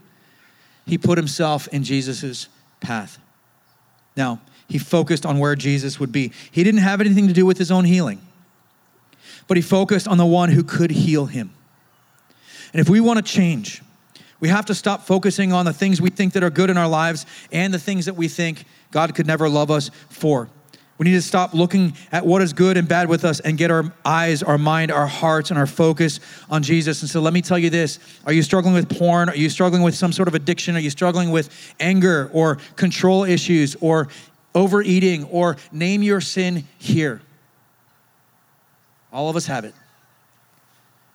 He 0.86 0.98
put 0.98 1.16
himself 1.16 1.68
in 1.68 1.84
Jesus' 1.84 2.48
path. 2.80 3.18
Now, 4.16 4.40
he 4.68 4.78
focused 4.78 5.24
on 5.24 5.38
where 5.38 5.56
Jesus 5.56 5.98
would 5.98 6.12
be. 6.12 6.32
He 6.50 6.62
didn't 6.64 6.80
have 6.80 7.00
anything 7.00 7.28
to 7.28 7.32
do 7.32 7.46
with 7.46 7.58
his 7.58 7.70
own 7.70 7.84
healing, 7.84 8.20
but 9.48 9.56
he 9.56 9.62
focused 9.62 10.06
on 10.06 10.18
the 10.18 10.26
one 10.26 10.50
who 10.50 10.62
could 10.62 10.90
heal 10.90 11.26
him. 11.26 11.52
And 12.72 12.80
if 12.80 12.88
we 12.88 13.00
want 13.00 13.16
to 13.16 13.22
change, 13.22 13.82
we 14.38 14.48
have 14.48 14.66
to 14.66 14.74
stop 14.74 15.06
focusing 15.06 15.52
on 15.52 15.64
the 15.64 15.72
things 15.72 16.00
we 16.00 16.10
think 16.10 16.34
that 16.34 16.42
are 16.42 16.50
good 16.50 16.70
in 16.70 16.78
our 16.78 16.88
lives 16.88 17.26
and 17.52 17.72
the 17.74 17.78
things 17.78 18.06
that 18.06 18.14
we 18.14 18.28
think 18.28 18.64
God 18.90 19.14
could 19.14 19.26
never 19.26 19.48
love 19.48 19.70
us 19.70 19.90
for. 20.08 20.48
We 21.00 21.04
need 21.04 21.12
to 21.12 21.22
stop 21.22 21.54
looking 21.54 21.94
at 22.12 22.26
what 22.26 22.42
is 22.42 22.52
good 22.52 22.76
and 22.76 22.86
bad 22.86 23.08
with 23.08 23.24
us 23.24 23.40
and 23.40 23.56
get 23.56 23.70
our 23.70 23.90
eyes, 24.04 24.42
our 24.42 24.58
mind, 24.58 24.92
our 24.92 25.06
hearts, 25.06 25.48
and 25.48 25.58
our 25.58 25.66
focus 25.66 26.20
on 26.50 26.62
Jesus. 26.62 27.00
And 27.00 27.10
so 27.10 27.22
let 27.22 27.32
me 27.32 27.40
tell 27.40 27.58
you 27.58 27.70
this 27.70 27.98
Are 28.26 28.34
you 28.34 28.42
struggling 28.42 28.74
with 28.74 28.98
porn? 28.98 29.30
Are 29.30 29.34
you 29.34 29.48
struggling 29.48 29.82
with 29.82 29.94
some 29.94 30.12
sort 30.12 30.28
of 30.28 30.34
addiction? 30.34 30.76
Are 30.76 30.80
you 30.80 30.90
struggling 30.90 31.30
with 31.30 31.74
anger 31.80 32.28
or 32.34 32.56
control 32.76 33.24
issues 33.24 33.76
or 33.80 34.08
overeating 34.54 35.24
or 35.24 35.56
name 35.72 36.02
your 36.02 36.20
sin 36.20 36.64
here? 36.76 37.22
All 39.10 39.30
of 39.30 39.36
us 39.36 39.46
have 39.46 39.64
it. 39.64 39.72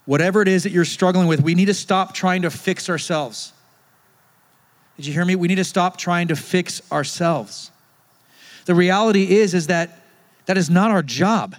Whatever 0.05 0.41
it 0.41 0.47
is 0.47 0.63
that 0.63 0.71
you're 0.71 0.83
struggling 0.83 1.27
with, 1.27 1.41
we 1.41 1.53
need 1.53 1.65
to 1.65 1.75
stop 1.75 2.15
trying 2.15 2.41
to 2.41 2.49
fix 2.49 2.89
ourselves. 2.89 3.53
Did 4.97 5.05
you 5.05 5.13
hear 5.13 5.25
me? 5.25 5.35
We 5.35 5.47
need 5.47 5.55
to 5.55 5.63
stop 5.63 5.97
trying 5.97 6.29
to 6.29 6.35
fix 6.35 6.81
ourselves. 6.91 7.69
The 8.65 8.75
reality 8.75 9.37
is 9.37 9.53
is 9.53 9.67
that 9.67 9.99
that 10.45 10.57
is 10.57 10.69
not 10.69 10.91
our 10.91 11.03
job. 11.03 11.55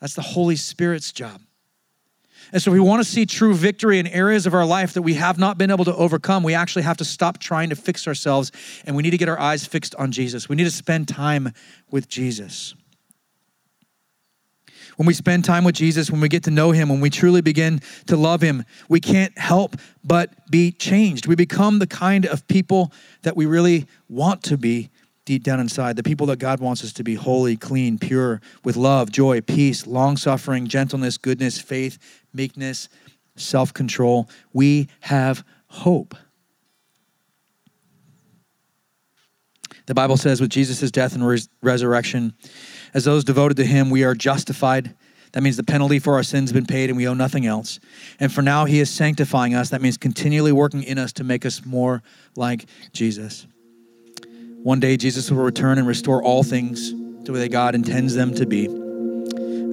That's 0.00 0.14
the 0.14 0.22
Holy 0.22 0.56
Spirit's 0.56 1.12
job. 1.12 1.40
And 2.52 2.60
so, 2.60 2.70
if 2.70 2.74
we 2.74 2.80
want 2.80 3.02
to 3.02 3.08
see 3.08 3.24
true 3.24 3.54
victory 3.54 3.98
in 3.98 4.06
areas 4.06 4.46
of 4.46 4.52
our 4.52 4.66
life 4.66 4.94
that 4.94 5.02
we 5.02 5.14
have 5.14 5.38
not 5.38 5.56
been 5.58 5.70
able 5.70 5.84
to 5.84 5.94
overcome, 5.94 6.42
we 6.42 6.54
actually 6.54 6.82
have 6.82 6.98
to 6.98 7.04
stop 7.04 7.38
trying 7.38 7.70
to 7.70 7.76
fix 7.76 8.06
ourselves 8.06 8.52
and 8.84 8.96
we 8.96 9.02
need 9.02 9.10
to 9.10 9.18
get 9.18 9.28
our 9.28 9.38
eyes 9.38 9.64
fixed 9.64 9.94
on 9.94 10.12
Jesus. 10.12 10.48
We 10.48 10.56
need 10.56 10.64
to 10.64 10.70
spend 10.70 11.08
time 11.08 11.52
with 11.90 12.08
Jesus. 12.08 12.74
When 14.96 15.06
we 15.06 15.14
spend 15.14 15.44
time 15.44 15.64
with 15.64 15.74
Jesus, 15.74 16.10
when 16.10 16.20
we 16.20 16.28
get 16.28 16.42
to 16.44 16.50
know 16.50 16.72
Him, 16.72 16.88
when 16.90 17.00
we 17.00 17.08
truly 17.08 17.40
begin 17.40 17.80
to 18.08 18.16
love 18.16 18.42
Him, 18.42 18.64
we 18.88 19.00
can't 19.00 19.36
help 19.38 19.76
but 20.04 20.50
be 20.50 20.72
changed. 20.72 21.26
We 21.26 21.34
become 21.34 21.78
the 21.78 21.86
kind 21.86 22.26
of 22.26 22.46
people 22.48 22.92
that 23.22 23.36
we 23.36 23.46
really 23.46 23.86
want 24.08 24.42
to 24.44 24.58
be 24.58 24.90
deep 25.32 25.42
down 25.44 25.60
inside, 25.60 25.96
the 25.96 26.02
people 26.02 26.26
that 26.26 26.38
God 26.38 26.60
wants 26.60 26.84
us 26.84 26.92
to 26.92 27.02
be 27.02 27.14
holy, 27.14 27.56
clean, 27.56 27.98
pure, 27.98 28.42
with 28.64 28.76
love, 28.76 29.10
joy, 29.10 29.40
peace, 29.40 29.86
long 29.86 30.18
suffering, 30.18 30.66
gentleness, 30.66 31.16
goodness, 31.16 31.58
faith, 31.58 31.96
meekness, 32.34 32.90
self 33.36 33.72
control. 33.72 34.28
We 34.52 34.88
have 35.00 35.42
hope. 35.68 36.14
The 39.86 39.94
Bible 39.94 40.18
says, 40.18 40.38
with 40.38 40.50
Jesus' 40.50 40.90
death 40.90 41.14
and 41.14 41.26
res- 41.26 41.48
resurrection, 41.62 42.34
as 42.92 43.04
those 43.04 43.24
devoted 43.24 43.56
to 43.56 43.64
him, 43.64 43.88
we 43.88 44.04
are 44.04 44.14
justified. 44.14 44.94
That 45.32 45.42
means 45.42 45.56
the 45.56 45.64
penalty 45.64 45.98
for 45.98 46.16
our 46.16 46.22
sins 46.22 46.50
has 46.50 46.52
been 46.52 46.66
paid 46.66 46.90
and 46.90 46.96
we 46.98 47.08
owe 47.08 47.14
nothing 47.14 47.46
else. 47.46 47.80
And 48.20 48.30
for 48.30 48.42
now, 48.42 48.66
he 48.66 48.80
is 48.80 48.90
sanctifying 48.90 49.54
us. 49.54 49.70
That 49.70 49.80
means 49.80 49.96
continually 49.96 50.52
working 50.52 50.82
in 50.82 50.98
us 50.98 51.10
to 51.14 51.24
make 51.24 51.46
us 51.46 51.64
more 51.64 52.02
like 52.36 52.66
Jesus. 52.92 53.46
One 54.62 54.78
day, 54.78 54.96
Jesus 54.96 55.28
will 55.28 55.42
return 55.42 55.78
and 55.78 55.88
restore 55.88 56.22
all 56.22 56.44
things 56.44 56.90
to 56.90 57.32
the 57.32 57.32
way 57.32 57.48
God 57.48 57.74
intends 57.74 58.14
them 58.14 58.32
to 58.36 58.46
be. 58.46 58.66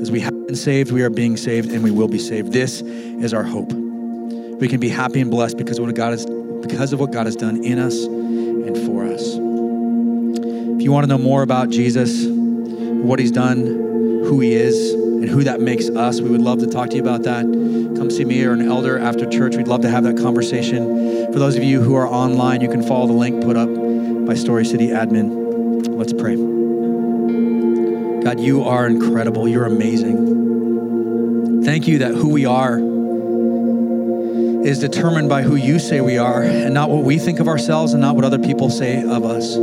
As 0.02 0.10
we 0.10 0.20
have 0.22 0.34
been 0.48 0.56
saved, 0.56 0.92
we 0.92 1.04
are 1.04 1.12
being 1.12 1.38
saved, 1.38 1.72
and 1.72 1.84
we 1.84 1.92
will 1.92 2.08
be 2.08 2.18
saved. 2.18 2.52
This 2.52 2.82
is 2.82 3.32
our 3.32 3.44
hope. 3.44 3.72
We 3.72 4.68
can 4.68 4.80
be 4.80 4.90
happy 4.90 5.22
and 5.22 5.30
blessed 5.30 5.58
because 5.58 5.78
of 5.78 5.86
what 5.86 5.94
God 5.94 6.14
has, 6.14 6.26
because 6.26 6.92
of 6.92 7.00
what 7.00 7.12
God 7.12 7.28
has 7.28 7.36
done 7.36 7.64
in 7.64 7.78
us 7.78 8.04
and 8.06 8.76
for 8.88 9.06
us. 9.06 9.22
If 9.36 10.82
you 10.82 10.92
want 10.92 11.04
to 11.04 11.08
know 11.08 11.20
more 11.20 11.44
about 11.44 11.70
Jesus, 11.70 12.26
what 12.26 13.20
He's 13.20 13.32
done, 13.32 13.68
who 13.68 14.40
He 14.40 14.54
is, 14.54 14.94
and 14.94 15.30
who 15.30 15.44
that 15.44 15.62
makes 15.62 15.88
us, 15.90 16.20
we 16.20 16.32
would 16.32 16.42
love 16.42 16.62
to 16.62 16.68
talk 16.68 16.90
to 16.90 16.96
you 16.96 17.04
about 17.04 17.22
that. 17.24 17.44
Come 17.44 18.10
see 18.10 18.26
me 18.26 18.44
or 18.44 18.54
an 18.54 18.68
elder 18.68 18.98
after 18.98 19.30
church. 19.30 19.56
We'd 19.56 19.68
love 19.68 19.82
to 19.82 19.90
have 19.90 20.04
that 20.06 20.18
conversation. 20.18 21.32
For 21.32 21.38
those 21.38 21.56
of 21.58 21.64
you 21.64 21.80
who 21.80 21.94
are 21.94 22.08
online, 22.08 22.62
you 22.62 22.70
can 22.70 22.82
follow 22.82 23.06
the 23.06 23.14
link 23.14 23.44
put 23.44 23.56
up 23.56 23.70
by 24.30 24.36
Story 24.36 24.64
City 24.64 24.90
admin. 24.90 25.98
Let's 25.98 26.14
pray. 26.14 26.36
God, 28.24 28.40
you 28.40 28.64
are 28.64 28.86
incredible. 28.86 29.48
You're 29.48 29.66
amazing. 29.66 31.64
Thank 31.64 31.88
you 31.88 31.98
that 31.98 32.14
who 32.14 32.30
we 32.30 32.46
are 32.46 32.78
is 34.64 34.78
determined 34.78 35.30
by 35.30 35.42
who 35.42 35.56
you 35.56 35.80
say 35.80 36.00
we 36.00 36.20
are 36.20 36.44
and 36.44 36.76
not 36.76 36.92
what 36.92 37.04
we 37.04 37.18
think 37.18 37.40
of 37.40 37.48
ourselves 37.48 37.94
and 37.94 38.02
not 38.02 38.16
what 38.16 38.24
other 38.24 38.38
people 38.38 38.70
say 38.70 39.02
of 39.02 39.26
us. 39.26 39.58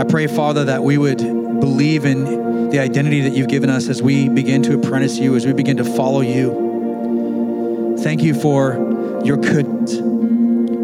I 0.00 0.04
pray, 0.10 0.26
Father, 0.26 0.64
that 0.64 0.82
we 0.82 0.96
would 0.96 1.18
believe 1.18 2.06
in 2.06 2.70
the 2.70 2.78
identity 2.78 3.20
that 3.20 3.34
you've 3.34 3.48
given 3.48 3.68
us 3.68 3.90
as 3.90 4.00
we 4.00 4.30
begin 4.30 4.62
to 4.62 4.72
apprentice 4.72 5.18
you, 5.18 5.36
as 5.36 5.44
we 5.44 5.52
begin 5.52 5.76
to 5.76 5.84
follow 5.84 6.22
you. 6.22 7.98
Thank 7.98 8.22
you 8.22 8.32
for 8.32 9.20
your 9.22 9.36
goodness 9.36 10.00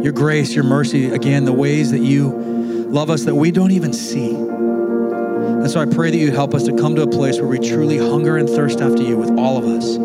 your 0.07 0.13
grace, 0.13 0.55
your 0.55 0.63
mercy, 0.63 1.11
again, 1.11 1.45
the 1.45 1.53
ways 1.53 1.91
that 1.91 1.99
you 1.99 2.29
love 2.29 3.11
us 3.11 3.25
that 3.25 3.35
we 3.35 3.51
don't 3.51 3.73
even 3.73 3.93
see. 3.93 4.37
And 4.37 5.69
so 5.69 5.81
I 5.81 5.85
pray 5.85 6.13
that 6.13 6.17
you 6.17 6.31
help 6.31 6.55
us 6.55 6.63
to 6.67 6.77
come 6.77 6.95
to 6.95 7.03
a 7.03 7.09
place 7.09 7.41
where 7.41 7.49
we 7.49 7.59
truly 7.59 7.99
hunger 7.99 8.37
and 8.37 8.49
thirst 8.49 8.81
after 8.81 9.03
you 9.03 9.17
with 9.17 9.37
all 9.37 9.59
of 9.59 9.65
us. 9.65 9.99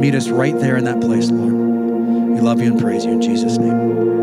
Meet 0.00 0.14
us 0.14 0.30
right 0.30 0.58
there 0.58 0.78
in 0.78 0.84
that 0.84 1.02
place, 1.02 1.30
Lord. 1.30 1.52
We 1.52 2.40
love 2.40 2.62
you 2.62 2.72
and 2.72 2.80
praise 2.80 3.04
you 3.04 3.12
in 3.12 3.20
Jesus' 3.20 3.58
name. 3.58 4.15